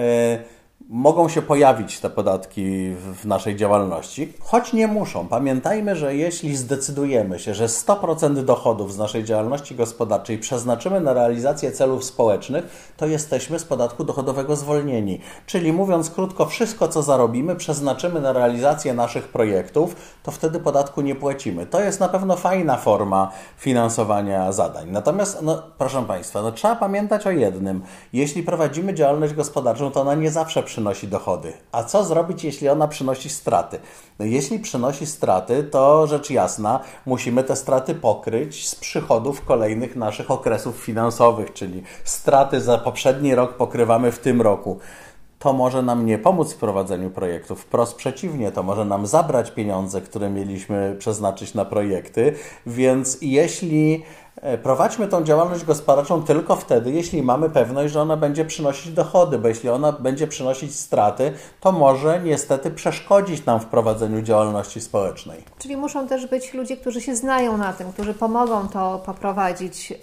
mogą 0.88 1.28
się 1.28 1.42
pojawić 1.42 2.00
te 2.00 2.10
podatki 2.10 2.94
w 2.94 3.24
naszej 3.24 3.56
działalności, 3.56 4.32
choć 4.40 4.72
nie 4.72 4.86
muszą. 4.86 5.28
Pamiętajmy, 5.28 5.96
że 5.96 6.16
jeśli 6.16 6.56
zdecydujemy 6.56 7.38
się, 7.38 7.54
że 7.54 7.66
100% 7.66 8.44
dochodów 8.44 8.92
z 8.92 8.98
naszej 8.98 9.24
działalności 9.24 9.74
gospodarczej 9.74 10.38
przeznaczymy 10.38 11.00
na 11.00 11.12
realizację 11.12 11.72
celów 11.72 12.04
społecznych, 12.04 12.92
to 12.96 13.06
jesteśmy 13.06 13.58
z 13.58 13.64
podatku 13.64 14.04
dochodowego 14.04 14.56
zwolnieni. 14.56 15.20
Czyli 15.46 15.72
mówiąc 15.72 16.10
krótko, 16.10 16.46
wszystko 16.46 16.88
co 16.88 17.02
zarobimy 17.02 17.56
przeznaczymy 17.56 18.20
na 18.20 18.32
realizację 18.32 18.94
naszych 18.94 19.28
projektów, 19.28 19.96
to 20.22 20.30
wtedy 20.30 20.60
podatku 20.60 21.00
nie 21.00 21.14
płacimy. 21.14 21.66
To 21.66 21.80
jest 21.80 22.00
na 22.00 22.08
pewno 22.08 22.36
fajna 22.36 22.76
forma 22.76 23.30
finansowania 23.56 24.52
zadań. 24.52 24.90
Natomiast, 24.90 25.42
no, 25.42 25.62
proszę 25.78 26.04
Państwa, 26.08 26.42
no, 26.42 26.52
trzeba 26.52 26.76
pamiętać 26.76 27.26
o 27.26 27.30
jednym. 27.30 27.82
Jeśli 28.12 28.42
prowadzimy 28.42 28.94
działalność 28.94 29.34
gospodarczą, 29.34 29.90
to 29.90 30.00
ona 30.00 30.14
nie 30.14 30.30
zawsze 30.30 30.62
przynosi 30.74 31.08
dochody. 31.08 31.52
A 31.72 31.84
co 31.84 32.04
zrobić, 32.04 32.44
jeśli 32.44 32.68
ona 32.68 32.88
przynosi 32.88 33.28
straty? 33.28 33.78
No 34.18 34.24
jeśli 34.24 34.58
przynosi 34.58 35.06
straty, 35.06 35.64
to 35.64 36.06
rzecz 36.06 36.30
jasna, 36.30 36.80
musimy 37.06 37.44
te 37.44 37.56
straty 37.56 37.94
pokryć 37.94 38.68
z 38.68 38.74
przychodów 38.74 39.44
kolejnych 39.44 39.96
naszych 39.96 40.30
okresów 40.30 40.76
finansowych, 40.76 41.52
czyli 41.52 41.82
straty 42.04 42.60
za 42.60 42.78
poprzedni 42.78 43.34
rok 43.34 43.56
pokrywamy 43.56 44.12
w 44.12 44.18
tym 44.18 44.42
roku 44.42 44.78
to 45.38 45.52
może 45.52 45.82
nam 45.82 46.06
nie 46.06 46.18
pomóc 46.18 46.52
w 46.52 46.56
prowadzeniu 46.56 47.10
projektów. 47.10 47.60
Wprost 47.60 47.96
przeciwnie, 47.96 48.52
to 48.52 48.62
może 48.62 48.84
nam 48.84 49.06
zabrać 49.06 49.50
pieniądze, 49.50 50.00
które 50.00 50.30
mieliśmy 50.30 50.96
przeznaczyć 50.98 51.54
na 51.54 51.64
projekty. 51.64 52.34
Więc 52.66 53.18
jeśli 53.22 54.02
prowadźmy 54.62 55.08
tą 55.08 55.24
działalność 55.24 55.64
gospodarczą 55.64 56.22
tylko 56.22 56.56
wtedy, 56.56 56.90
jeśli 56.90 57.22
mamy 57.22 57.50
pewność, 57.50 57.92
że 57.92 58.02
ona 58.02 58.16
będzie 58.16 58.44
przynosić 58.44 58.92
dochody, 58.92 59.38
bo 59.38 59.48
jeśli 59.48 59.68
ona 59.70 59.92
będzie 59.92 60.26
przynosić 60.26 60.74
straty, 60.74 61.32
to 61.60 61.72
może 61.72 62.20
niestety 62.24 62.70
przeszkodzić 62.70 63.46
nam 63.46 63.60
w 63.60 63.66
prowadzeniu 63.66 64.22
działalności 64.22 64.80
społecznej. 64.80 65.44
Czyli 65.58 65.76
muszą 65.76 66.08
też 66.08 66.26
być 66.26 66.54
ludzie, 66.54 66.76
którzy 66.76 67.00
się 67.00 67.16
znają 67.16 67.56
na 67.56 67.72
tym, 67.72 67.92
którzy 67.92 68.14
pomogą 68.14 68.68
to 68.68 69.02
poprowadzić. 69.06 69.90
Yy... 69.90 69.98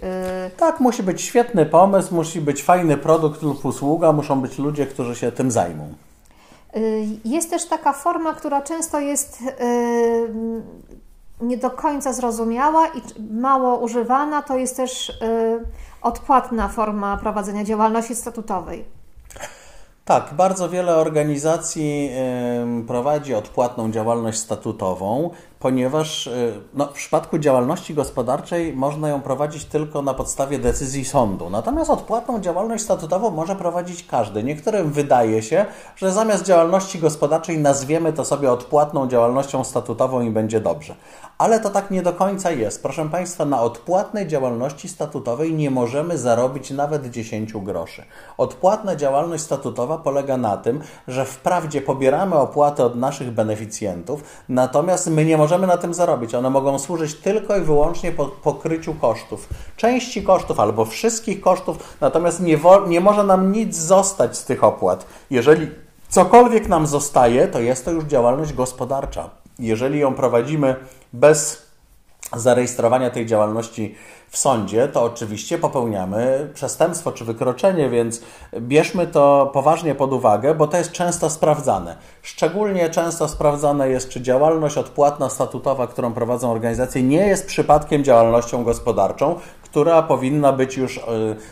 Tak, 0.56 0.80
musi 0.80 1.02
być 1.02 1.22
świetny 1.22 1.66
pomysł, 1.66 2.14
musi 2.14 2.40
być 2.40 2.62
fajny 2.62 2.96
produkt 2.96 3.42
lub 3.42 3.64
usługa, 3.64 4.12
muszą 4.12 4.40
być 4.40 4.58
ludzie, 4.58 4.86
którzy 4.86 5.16
się 5.16 5.32
tym 5.32 5.50
zajmą. 5.50 5.94
Y, 6.76 7.06
jest 7.24 7.50
też 7.50 7.64
taka 7.64 7.92
forma, 7.92 8.34
która 8.34 8.62
często 8.62 9.00
jest 9.00 9.40
yy, 9.40 9.52
nie 11.42 11.56
do 11.56 11.70
końca 11.70 12.12
zrozumiała 12.12 12.86
i 12.86 13.22
mało 13.32 13.78
używana, 13.78 14.42
to 14.42 14.56
jest 14.56 14.76
też 14.76 15.08
y, 15.08 15.12
odpłatna 16.02 16.68
forma 16.68 17.16
prowadzenia 17.16 17.64
działalności 17.64 18.14
statutowej. 18.14 18.84
Tak, 20.04 20.34
bardzo 20.34 20.68
wiele 20.68 20.96
organizacji 20.96 22.10
prowadzi 22.86 23.34
odpłatną 23.34 23.90
działalność 23.90 24.38
statutową. 24.38 25.30
Ponieważ 25.62 26.26
y, 26.26 26.52
no, 26.74 26.86
w 26.86 26.92
przypadku 26.92 27.38
działalności 27.38 27.94
gospodarczej 27.94 28.72
można 28.72 29.08
ją 29.08 29.20
prowadzić 29.20 29.64
tylko 29.64 30.02
na 30.02 30.14
podstawie 30.14 30.58
decyzji 30.58 31.04
sądu. 31.04 31.50
Natomiast 31.50 31.90
odpłatną 31.90 32.40
działalność 32.40 32.84
statutową 32.84 33.30
może 33.30 33.56
prowadzić 33.56 34.06
każdy. 34.06 34.42
Niektórym 34.42 34.90
wydaje 34.90 35.42
się, 35.42 35.66
że 35.96 36.12
zamiast 36.12 36.44
działalności 36.44 36.98
gospodarczej 36.98 37.58
nazwiemy 37.58 38.12
to 38.12 38.24
sobie 38.24 38.52
odpłatną 38.52 39.08
działalnością 39.08 39.64
statutową 39.64 40.20
i 40.20 40.30
będzie 40.30 40.60
dobrze. 40.60 40.94
Ale 41.38 41.60
to 41.60 41.70
tak 41.70 41.90
nie 41.90 42.02
do 42.02 42.12
końca 42.12 42.50
jest. 42.50 42.82
Proszę 42.82 43.08
Państwa, 43.08 43.44
na 43.44 43.62
odpłatnej 43.62 44.26
działalności 44.26 44.88
statutowej 44.88 45.54
nie 45.54 45.70
możemy 45.70 46.18
zarobić 46.18 46.70
nawet 46.70 47.10
10 47.10 47.52
groszy. 47.52 48.04
Odpłatna 48.38 48.96
działalność 48.96 49.42
statutowa 49.42 49.98
polega 49.98 50.36
na 50.36 50.56
tym, 50.56 50.80
że 51.08 51.24
wprawdzie 51.24 51.80
pobieramy 51.80 52.34
opłaty 52.34 52.82
od 52.82 52.96
naszych 52.96 53.30
beneficjentów, 53.30 54.24
natomiast 54.48 55.10
my 55.10 55.24
nie 55.24 55.36
możemy 55.36 55.51
na 55.58 55.76
tym 55.76 55.94
zarobić. 55.94 56.34
One 56.34 56.50
mogą 56.50 56.78
służyć 56.78 57.14
tylko 57.14 57.56
i 57.56 57.60
wyłącznie 57.60 58.12
po 58.12 58.26
pokryciu 58.26 58.94
kosztów. 58.94 59.48
Części 59.76 60.22
kosztów 60.22 60.60
albo 60.60 60.84
wszystkich 60.84 61.40
kosztów, 61.40 61.96
natomiast 62.00 62.40
nie, 62.40 62.58
nie 62.86 63.00
może 63.00 63.24
nam 63.24 63.52
nic 63.52 63.76
zostać 63.76 64.36
z 64.36 64.44
tych 64.44 64.64
opłat. 64.64 65.06
Jeżeli 65.30 65.70
cokolwiek 66.08 66.68
nam 66.68 66.86
zostaje, 66.86 67.48
to 67.48 67.60
jest 67.60 67.84
to 67.84 67.90
już 67.90 68.04
działalność 68.04 68.52
gospodarcza. 68.52 69.30
Jeżeli 69.58 69.98
ją 69.98 70.14
prowadzimy 70.14 70.76
bez 71.12 71.71
zarejestrowania 72.34 73.10
tej 73.10 73.26
działalności 73.26 73.94
w 74.28 74.38
sądzie, 74.38 74.88
to 74.88 75.02
oczywiście 75.02 75.58
popełniamy 75.58 76.50
przestępstwo 76.54 77.12
czy 77.12 77.24
wykroczenie, 77.24 77.90
więc 77.90 78.22
bierzmy 78.60 79.06
to 79.06 79.50
poważnie 79.52 79.94
pod 79.94 80.12
uwagę, 80.12 80.54
bo 80.54 80.66
to 80.66 80.76
jest 80.76 80.92
często 80.92 81.30
sprawdzane. 81.30 81.96
Szczególnie 82.22 82.90
często 82.90 83.28
sprawdzane 83.28 83.88
jest, 83.88 84.08
czy 84.08 84.20
działalność 84.20 84.78
odpłatna 84.78 85.30
statutowa, 85.30 85.86
którą 85.86 86.12
prowadzą 86.12 86.52
organizacje, 86.52 87.02
nie 87.02 87.26
jest 87.26 87.46
przypadkiem 87.46 88.04
działalnością 88.04 88.64
gospodarczą, 88.64 89.38
która 89.62 90.02
powinna 90.02 90.52
być 90.52 90.76
już 90.76 90.96
y, 90.96 91.00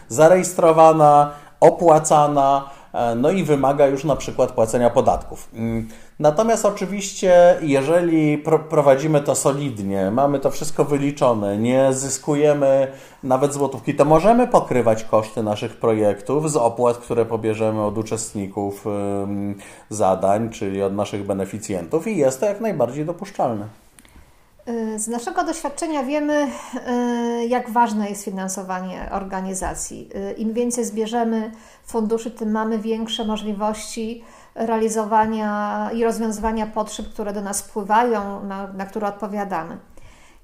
zarejestrowana, 0.09 1.31
opłacana, 1.61 2.71
no 3.17 3.31
i 3.31 3.45
wymaga 3.45 3.87
już 3.87 4.05
na 4.05 4.17
przykład 4.17 4.53
płacenia 4.53 4.91
podatków. 4.91 5.49
Mm, 5.55 5.89
Natomiast 6.21 6.65
oczywiście, 6.65 7.57
jeżeli 7.63 8.39
prowadzimy 8.71 9.21
to 9.21 9.35
solidnie, 9.35 10.11
mamy 10.11 10.41
to 10.41 10.51
wszystko 10.51 10.85
wyliczone, 10.85 11.59
nie 11.59 11.93
zyskujemy 11.93 12.89
nawet 13.23 13.55
złotówki, 13.55 13.95
to 13.95 14.05
możemy 14.05 14.47
pokrywać 14.47 15.05
koszty 15.05 15.43
naszych 15.43 15.77
projektów 15.77 16.51
z 16.51 16.57
opłat, 16.57 16.97
które 16.97 17.27
pobierzemy 17.27 17.83
od 17.83 17.99
uczestników 17.99 18.85
zadań, 19.91 20.51
czyli 20.51 20.83
od 20.83 20.95
naszych 20.95 21.27
beneficjentów 21.27 22.07
i 22.07 22.17
jest 22.17 22.41
to 22.41 22.47
jak 22.47 22.61
najbardziej 22.61 23.05
dopuszczalne. 23.05 23.67
Y, 24.71 24.99
z 24.99 25.09
naszego 25.09 25.45
doświadczenia 25.45 26.03
wiemy, 26.03 26.47
y, 27.43 27.47
jak 27.47 27.71
ważne 27.71 28.09
jest 28.09 28.25
finansowanie 28.25 29.09
organizacji. 29.13 30.09
Y, 30.15 30.33
Im 30.33 30.53
więcej 30.53 30.85
zbierzemy 30.85 31.53
funduszy, 31.85 32.31
tym 32.31 32.51
mamy 32.51 32.79
większe 32.79 33.25
możliwości 33.25 34.25
realizowania 34.55 35.91
i 35.95 36.05
rozwiązywania 36.05 36.67
potrzeb, 36.67 37.07
które 37.09 37.33
do 37.33 37.41
nas 37.41 37.63
wpływają, 37.63 38.45
na, 38.45 38.73
na 38.73 38.87
które 38.87 39.07
odpowiadamy. 39.07 39.79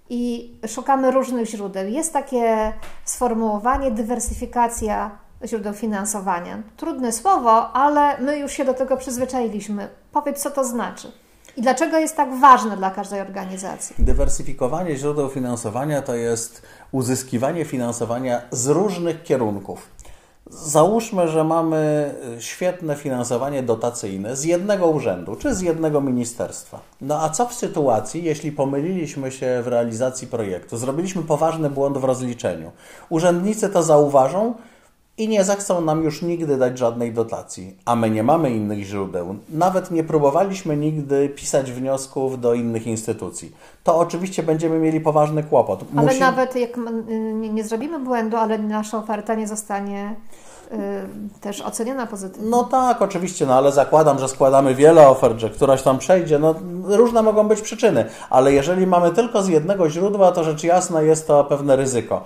I 0.08 0.54
szukamy 0.66 1.10
różnych 1.10 1.48
źródeł. 1.48 1.88
Jest 1.88 2.12
takie 2.12 2.72
sformułowanie 3.04 3.90
dywersyfikacja 3.90 5.18
źródeł 5.44 5.74
finansowania. 5.74 6.62
Trudne 6.76 7.12
słowo, 7.12 7.72
ale 7.72 8.18
my 8.18 8.38
już 8.38 8.52
się 8.52 8.64
do 8.64 8.74
tego 8.74 8.96
przyzwyczailiśmy. 8.96 9.88
Powiedz, 10.12 10.42
co 10.42 10.50
to 10.50 10.64
znaczy. 10.64 11.12
I 11.56 11.62
dlaczego 11.62 11.98
jest 11.98 12.16
tak 12.16 12.40
ważne 12.40 12.76
dla 12.76 12.90
każdej 12.90 13.20
organizacji? 13.20 13.96
Dywersyfikowanie 13.98 14.96
źródeł 14.96 15.28
finansowania 15.28 16.02
to 16.02 16.14
jest 16.14 16.62
uzyskiwanie 16.92 17.64
finansowania 17.64 18.40
z 18.50 18.66
różnych 18.66 19.22
kierunków. 19.22 19.88
Załóżmy, 20.50 21.28
że 21.28 21.44
mamy 21.44 22.14
świetne 22.38 22.96
finansowanie 22.96 23.62
dotacyjne 23.62 24.36
z 24.36 24.44
jednego 24.44 24.86
urzędu 24.86 25.36
czy 25.36 25.54
z 25.54 25.60
jednego 25.60 26.00
ministerstwa. 26.00 26.80
No 27.00 27.22
a 27.22 27.28
co 27.28 27.46
w 27.46 27.54
sytuacji, 27.54 28.24
jeśli 28.24 28.52
pomyliliśmy 28.52 29.32
się 29.32 29.62
w 29.62 29.66
realizacji 29.66 30.28
projektu, 30.28 30.76
zrobiliśmy 30.76 31.22
poważny 31.22 31.70
błąd 31.70 31.98
w 31.98 32.04
rozliczeniu? 32.04 32.72
Urzędnicy 33.08 33.68
to 33.68 33.82
zauważą 33.82 34.54
i 35.18 35.28
nie 35.28 35.44
zechcą 35.44 35.80
nam 35.80 36.04
już 36.04 36.22
nigdy 36.22 36.56
dać 36.56 36.78
żadnej 36.78 37.12
dotacji, 37.12 37.76
a 37.84 37.96
my 37.96 38.10
nie 38.10 38.22
mamy 38.22 38.50
innych 38.50 38.84
źródeł. 38.84 39.36
Nawet 39.48 39.90
nie 39.90 40.04
próbowaliśmy 40.04 40.76
nigdy 40.76 41.28
pisać 41.28 41.72
wniosków 41.72 42.40
do 42.40 42.54
innych 42.54 42.86
instytucji. 42.86 43.56
To 43.84 43.98
oczywiście 43.98 44.42
będziemy 44.42 44.78
mieli 44.78 45.00
poważny 45.00 45.42
kłopot. 45.42 45.84
Ale 45.96 46.06
Musi... 46.06 46.20
nawet 46.20 46.56
jak 46.56 46.70
nie, 47.06 47.48
nie 47.48 47.64
zrobimy 47.64 47.98
błędu, 47.98 48.36
ale 48.36 48.58
nasza 48.58 48.98
oferta 48.98 49.34
nie 49.34 49.48
zostanie 49.48 50.14
y, 50.72 50.76
też 51.40 51.60
oceniona 51.60 52.06
pozytywnie. 52.06 52.50
No 52.50 52.64
tak, 52.64 53.02
oczywiście, 53.02 53.46
no 53.46 53.54
ale 53.54 53.72
zakładam, 53.72 54.18
że 54.18 54.28
składamy 54.28 54.74
wiele 54.74 55.08
ofert, 55.08 55.38
że 55.38 55.50
któraś 55.50 55.82
tam 55.82 55.98
przejdzie. 55.98 56.38
No 56.38 56.54
różne 56.84 57.22
mogą 57.22 57.48
być 57.48 57.60
przyczyny, 57.60 58.04
ale 58.30 58.52
jeżeli 58.52 58.86
mamy 58.86 59.10
tylko 59.10 59.42
z 59.42 59.48
jednego 59.48 59.90
źródła, 59.90 60.32
to 60.32 60.44
rzecz 60.44 60.64
jasna 60.64 61.02
jest 61.02 61.26
to 61.26 61.44
pewne 61.44 61.76
ryzyko. 61.76 62.24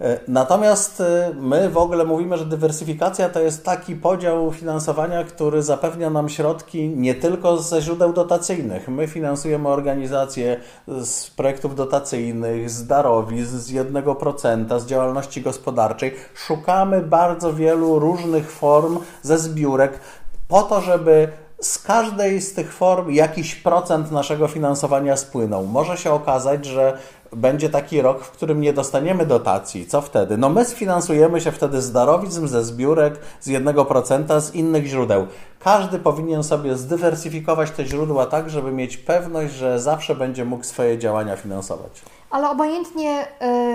E, 0.00 0.20
natomiast 0.28 1.00
e, 1.00 1.32
my 1.40 1.70
w 1.70 1.76
ogóle 1.76 2.04
mówimy, 2.04 2.38
że 2.38 2.46
dywersyfikacja 2.46 3.28
to 3.28 3.40
jest 3.40 3.64
taki 3.64 3.96
podział 3.96 4.52
finansowania, 4.52 5.24
który 5.24 5.62
zapewnia 5.62 6.10
nam 6.10 6.28
środki 6.28 6.88
nie 6.88 7.14
tylko 7.14 7.58
ze 7.58 7.82
źródeł 7.82 8.12
dotacyjnych. 8.12 8.88
My 8.88 9.08
finansujemy 9.08 9.68
organizacje 9.68 10.60
z 10.88 11.30
projektów 11.30 11.74
dotacyjnych, 11.74 12.70
z 12.70 12.86
darowizn, 12.86 13.58
z 13.58 13.72
1%, 13.72 14.80
z 14.80 14.86
działalności 14.86 15.42
gospodarczej. 15.42 16.14
Szukamy 16.34 17.00
bardzo 17.00 17.52
wielu 17.52 17.98
różnych 17.98 18.50
form 18.50 18.98
ze 19.22 19.38
zbiórek 19.38 20.00
po 20.48 20.62
to, 20.62 20.80
żeby 20.80 21.28
z 21.60 21.78
każdej 21.78 22.40
z 22.40 22.54
tych 22.54 22.72
form 22.72 23.10
jakiś 23.10 23.54
procent 23.54 24.10
naszego 24.10 24.48
finansowania 24.48 25.16
spłynął. 25.16 25.66
Może 25.66 25.96
się 25.96 26.12
okazać, 26.12 26.64
że 26.64 26.98
będzie 27.32 27.70
taki 27.70 28.02
rok, 28.02 28.24
w 28.24 28.30
którym 28.30 28.60
nie 28.60 28.72
dostaniemy 28.72 29.26
dotacji. 29.26 29.86
Co 29.86 30.00
wtedy? 30.00 30.36
No 30.36 30.48
my 30.48 30.64
sfinansujemy 30.64 31.40
się 31.40 31.52
wtedy 31.52 31.82
z 31.82 31.92
darowizm, 31.92 32.48
ze 32.48 32.64
zbiórek, 32.64 33.18
z 33.40 33.48
1%, 33.48 34.40
z 34.40 34.54
innych 34.54 34.86
źródeł. 34.86 35.26
Każdy 35.60 35.98
powinien 35.98 36.44
sobie 36.44 36.76
zdywersyfikować 36.76 37.70
te 37.70 37.86
źródła 37.86 38.26
tak, 38.26 38.50
żeby 38.50 38.72
mieć 38.72 38.96
pewność, 38.96 39.54
że 39.54 39.80
zawsze 39.80 40.14
będzie 40.14 40.44
mógł 40.44 40.64
swoje 40.64 40.98
działania 40.98 41.36
finansować. 41.36 42.02
Ale 42.30 42.50
obojętnie, 42.50 43.26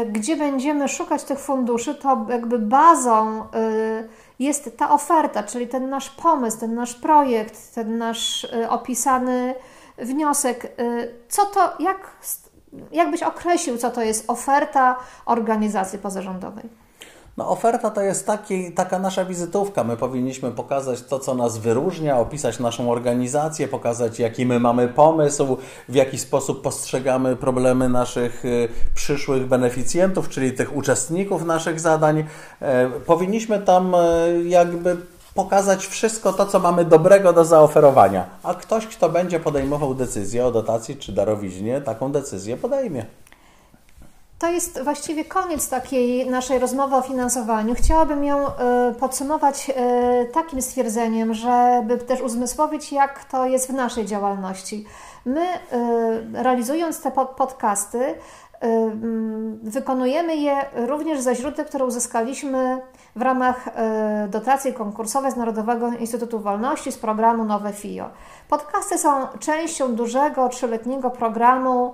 y, 0.01 0.05
gdzie 0.05 0.35
będziemy 0.35 0.87
szukać 0.87 1.23
tych 1.23 1.39
funduszy, 1.39 1.95
to 1.95 2.25
jakby 2.29 2.59
bazą 2.59 3.41
y, 3.41 3.43
jest 4.39 4.77
ta 4.77 4.91
oferta, 4.91 5.43
czyli 5.43 5.67
ten 5.67 5.89
nasz 5.89 6.09
pomysł, 6.09 6.59
ten 6.59 6.75
nasz 6.75 6.93
projekt, 6.93 7.75
ten 7.75 7.97
nasz 7.97 8.43
y, 8.43 8.69
opisany 8.69 9.55
wniosek. 9.97 10.75
Co 11.29 11.45
to, 11.45 11.73
jak 11.79 12.11
jak 12.91 13.11
byś 13.11 13.23
określił, 13.23 13.77
co 13.77 13.91
to 13.91 14.01
jest 14.01 14.29
oferta 14.29 14.95
organizacji 15.25 15.99
pozarządowej? 15.99 16.82
No, 17.37 17.49
oferta 17.49 17.89
to 17.89 18.01
jest 18.01 18.27
taki, 18.27 18.71
taka 18.71 18.99
nasza 18.99 19.25
wizytówka. 19.25 19.83
My 19.83 19.97
powinniśmy 19.97 20.51
pokazać 20.51 21.01
to, 21.01 21.19
co 21.19 21.35
nas 21.35 21.57
wyróżnia, 21.57 22.19
opisać 22.19 22.59
naszą 22.59 22.91
organizację, 22.91 23.67
pokazać, 23.67 24.19
jaki 24.19 24.45
my 24.45 24.59
mamy 24.59 24.87
pomysł, 24.87 25.57
w 25.89 25.95
jaki 25.95 26.19
sposób 26.19 26.61
postrzegamy 26.61 27.35
problemy 27.35 27.89
naszych 27.89 28.45
y, 28.45 28.69
przyszłych 28.95 29.47
beneficjentów, 29.47 30.29
czyli 30.29 30.53
tych 30.53 30.75
uczestników 30.75 31.45
naszych 31.45 31.79
zadań. 31.79 32.25
E, 32.61 32.89
powinniśmy 32.89 33.59
tam 33.59 33.95
y, 33.95 34.43
jakby 34.43 34.97
pokazać 35.33 35.87
wszystko 35.87 36.33
to, 36.33 36.45
co 36.45 36.59
mamy 36.59 36.85
dobrego 36.85 37.33
do 37.33 37.45
zaoferowania. 37.45 38.25
A 38.43 38.53
ktoś, 38.53 38.87
kto 38.87 39.09
będzie 39.09 39.39
podejmował 39.39 39.95
decyzję 39.95 40.45
o 40.45 40.51
dotacji 40.51 40.95
czy 40.95 41.11
darowiźnie, 41.11 41.81
taką 41.81 42.11
decyzję 42.11 42.57
podejmie. 42.57 43.05
To 44.43 44.49
jest 44.49 44.83
właściwie 44.83 45.25
koniec 45.25 45.69
takiej 45.69 46.29
naszej 46.29 46.59
rozmowy 46.59 46.95
o 46.95 47.01
finansowaniu. 47.01 47.75
Chciałabym 47.75 48.23
ją 48.23 48.47
y, 48.47 48.51
podsumować 48.99 49.69
y, 49.69 50.31
takim 50.31 50.61
stwierdzeniem, 50.61 51.33
żeby 51.33 51.97
też 51.97 52.21
uzmysłowić, 52.21 52.91
jak 52.91 53.25
to 53.25 53.45
jest 53.45 53.71
w 53.71 53.73
naszej 53.73 54.05
działalności. 54.05 54.85
My, 55.25 55.45
y, 55.45 56.43
realizując 56.43 57.01
te 57.01 57.11
podcasty, 57.11 58.15
wykonujemy 59.63 60.35
je 60.35 60.55
również 60.87 61.19
ze 61.19 61.35
źródeł, 61.35 61.65
które 61.65 61.85
uzyskaliśmy 61.85 62.81
w 63.15 63.21
ramach 63.21 63.67
e, 63.67 64.27
dotacji 64.29 64.73
konkursowej 64.73 65.31
z 65.31 65.35
Narodowego 65.35 65.87
Instytutu 65.91 66.39
Wolności 66.39 66.91
z 66.91 66.97
programu 66.97 67.43
Nowe 67.43 67.73
FIO. 67.73 68.09
Podcasty 68.49 68.97
są 68.97 69.27
częścią 69.39 69.95
dużego 69.95 70.49
trzyletniego 70.49 71.09
programu 71.09 71.93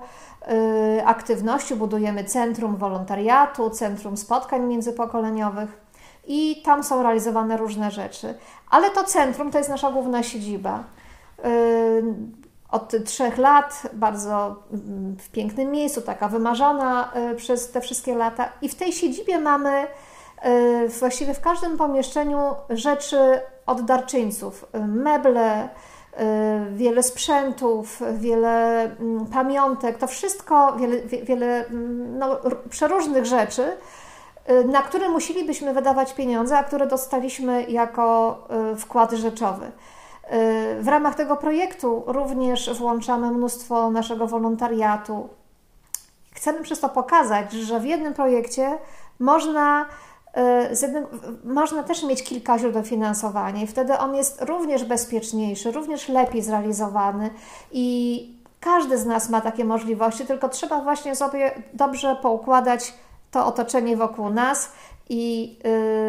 aktywności. 1.04 1.74
Budujemy 1.74 2.24
centrum 2.24 2.76
wolontariatu, 2.76 3.70
centrum 3.70 4.16
spotkań 4.16 4.62
międzypokoleniowych 4.62 5.80
i 6.26 6.62
tam 6.64 6.84
są 6.84 7.02
realizowane 7.02 7.56
różne 7.56 7.90
rzeczy. 7.90 8.34
Ale 8.70 8.90
to 8.90 9.04
centrum 9.04 9.50
to 9.50 9.58
jest 9.58 9.70
nasza 9.70 9.90
główna 9.90 10.22
siedziba. 10.22 10.84
E, 11.44 11.50
od 12.70 13.04
trzech 13.04 13.38
lat, 13.38 13.82
bardzo 13.92 14.56
mm, 14.72 15.16
w 15.16 15.30
pięknym 15.30 15.70
miejscu, 15.70 16.02
taka 16.02 16.28
wymarzona 16.28 17.12
y, 17.32 17.36
przez 17.36 17.70
te 17.70 17.80
wszystkie 17.80 18.14
lata. 18.14 18.52
I 18.62 18.68
w 18.68 18.74
tej 18.74 18.92
siedzibie 18.92 19.38
mamy 19.38 19.86
y, 20.84 20.88
właściwie 20.88 21.34
w 21.34 21.40
każdym 21.40 21.76
pomieszczeniu 21.76 22.54
rzeczy 22.70 23.40
od 23.66 23.82
darczyńców, 23.82 24.66
y, 24.74 24.78
meble, 24.86 25.68
wiele 26.72 27.02
sprzętów, 27.02 28.02
wiele 28.12 28.82
mm, 28.82 29.26
pamiątek, 29.26 29.98
to 29.98 30.06
wszystko, 30.06 30.76
wiele, 30.76 31.02
wiele 31.02 31.66
mm, 31.66 32.18
no, 32.18 32.36
przeróżnych 32.70 33.26
rzeczy, 33.26 33.76
na 34.66 34.82
które 34.82 35.08
musielibyśmy 35.08 35.74
wydawać 35.74 36.14
pieniądze, 36.14 36.58
a 36.58 36.64
które 36.64 36.86
dostaliśmy 36.86 37.62
jako 37.62 38.38
wkład 38.78 39.12
rzeczowy. 39.12 39.70
W 40.80 40.88
ramach 40.88 41.14
tego 41.14 41.36
projektu 41.36 42.02
również 42.06 42.78
włączamy 42.78 43.30
mnóstwo 43.30 43.90
naszego 43.90 44.26
wolontariatu. 44.26 45.28
Chcemy 46.34 46.62
przez 46.62 46.80
to 46.80 46.88
pokazać, 46.88 47.52
że 47.52 47.80
w 47.80 47.84
jednym 47.84 48.14
projekcie 48.14 48.78
można, 49.18 49.86
e, 50.34 50.70
jednym, 50.82 51.06
można 51.44 51.82
też 51.82 52.02
mieć 52.02 52.22
kilka 52.22 52.58
źródeł 52.58 52.82
finansowania 52.82 53.62
i 53.62 53.66
wtedy 53.66 53.98
on 53.98 54.14
jest 54.14 54.42
również 54.42 54.84
bezpieczniejszy, 54.84 55.72
również 55.72 56.08
lepiej 56.08 56.42
zrealizowany 56.42 57.30
i 57.72 58.40
każdy 58.60 58.98
z 58.98 59.06
nas 59.06 59.30
ma 59.30 59.40
takie 59.40 59.64
możliwości, 59.64 60.26
tylko 60.26 60.48
trzeba 60.48 60.80
właśnie 60.80 61.16
sobie 61.16 61.62
dobrze 61.74 62.16
poukładać 62.22 62.94
to 63.30 63.46
otoczenie 63.46 63.96
wokół 63.96 64.30
nas 64.30 64.72
i 65.08 65.56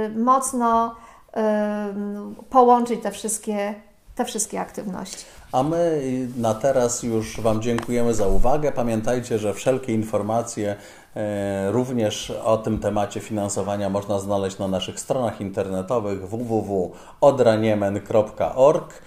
y, 0.07 0.19
mocno 0.19 0.95
y, 1.29 2.45
połączyć 2.49 3.01
te 3.01 3.11
wszystkie 3.11 3.75
te 4.15 4.25
wszystkie 4.25 4.61
aktywności. 4.61 5.25
A 5.51 5.63
my 5.63 6.01
na 6.37 6.53
teraz 6.53 7.03
już 7.03 7.39
Wam 7.39 7.61
dziękujemy 7.61 8.13
za 8.13 8.27
uwagę. 8.27 8.71
Pamiętajcie, 8.71 9.39
że 9.39 9.53
wszelkie 9.53 9.93
informacje 9.93 10.75
e, 11.15 11.71
również 11.71 12.33
o 12.43 12.57
tym 12.57 12.79
temacie 12.79 13.19
finansowania 13.19 13.89
można 13.89 14.19
znaleźć 14.19 14.57
na 14.57 14.67
naszych 14.67 14.99
stronach 14.99 15.41
internetowych 15.41 16.29
www.odraniemen.org. 16.29 19.01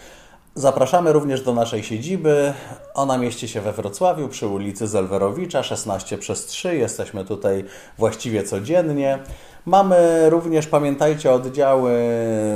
Zapraszamy 0.55 1.13
również 1.13 1.43
do 1.43 1.55
naszej 1.55 1.83
siedziby. 1.83 2.53
Ona 2.95 3.19
mieści 3.19 3.49
się 3.49 3.61
we 3.61 3.73
Wrocławiu 3.73 4.29
przy 4.29 4.47
ulicy 4.47 4.87
Zelwerowicza 4.87 5.63
16 5.63 6.19
przez 6.19 6.47
3. 6.47 6.77
Jesteśmy 6.77 7.25
tutaj 7.25 7.65
właściwie 7.99 8.43
codziennie. 8.43 9.19
Mamy 9.67 10.31
również, 10.31 10.67
pamiętajcie, 10.67 11.33
oddziały 11.33 11.93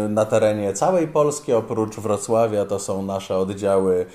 na 0.08 0.24
terenie 0.24 0.72
całej 0.72 1.08
Polski. 1.08 1.52
Oprócz 1.52 1.96
Wrocławia 1.96 2.64
to 2.64 2.78
są 2.78 3.02
nasze 3.02 3.36
oddziały 3.36 4.06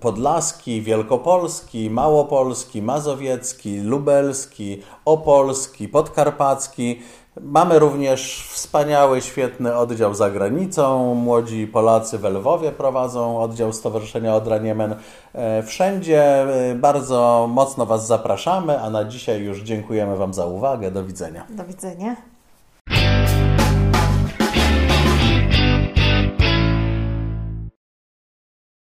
Podlaski, 0.00 0.82
Wielkopolski, 0.82 1.90
Małopolski, 1.90 2.82
Mazowiecki, 2.82 3.80
Lubelski, 3.80 4.82
Opolski, 5.04 5.88
Podkarpacki. 5.88 7.02
Mamy 7.40 7.78
również 7.78 8.48
wspaniały, 8.52 9.20
świetny 9.20 9.76
oddział 9.76 10.14
za 10.14 10.30
granicą. 10.30 11.14
Młodzi 11.14 11.66
Polacy 11.66 12.18
w 12.18 12.24
Lwowie 12.24 12.72
prowadzą 12.72 13.40
oddział 13.40 13.72
Stowarzyszenia 13.72 14.34
Odra 14.34 14.58
Niemen. 14.58 14.94
E, 15.32 15.62
wszędzie 15.62 16.22
e, 16.70 16.74
bardzo 16.74 17.48
mocno 17.50 17.86
Was 17.86 18.06
zapraszamy, 18.06 18.80
a 18.80 18.90
na 18.90 19.04
dzisiaj 19.04 19.42
już 19.42 19.60
dziękujemy 19.60 20.16
Wam 20.16 20.34
za 20.34 20.46
uwagę. 20.46 20.90
Do 20.90 21.04
widzenia. 21.04 21.46
Do 21.50 21.64
widzenia. 21.64 22.33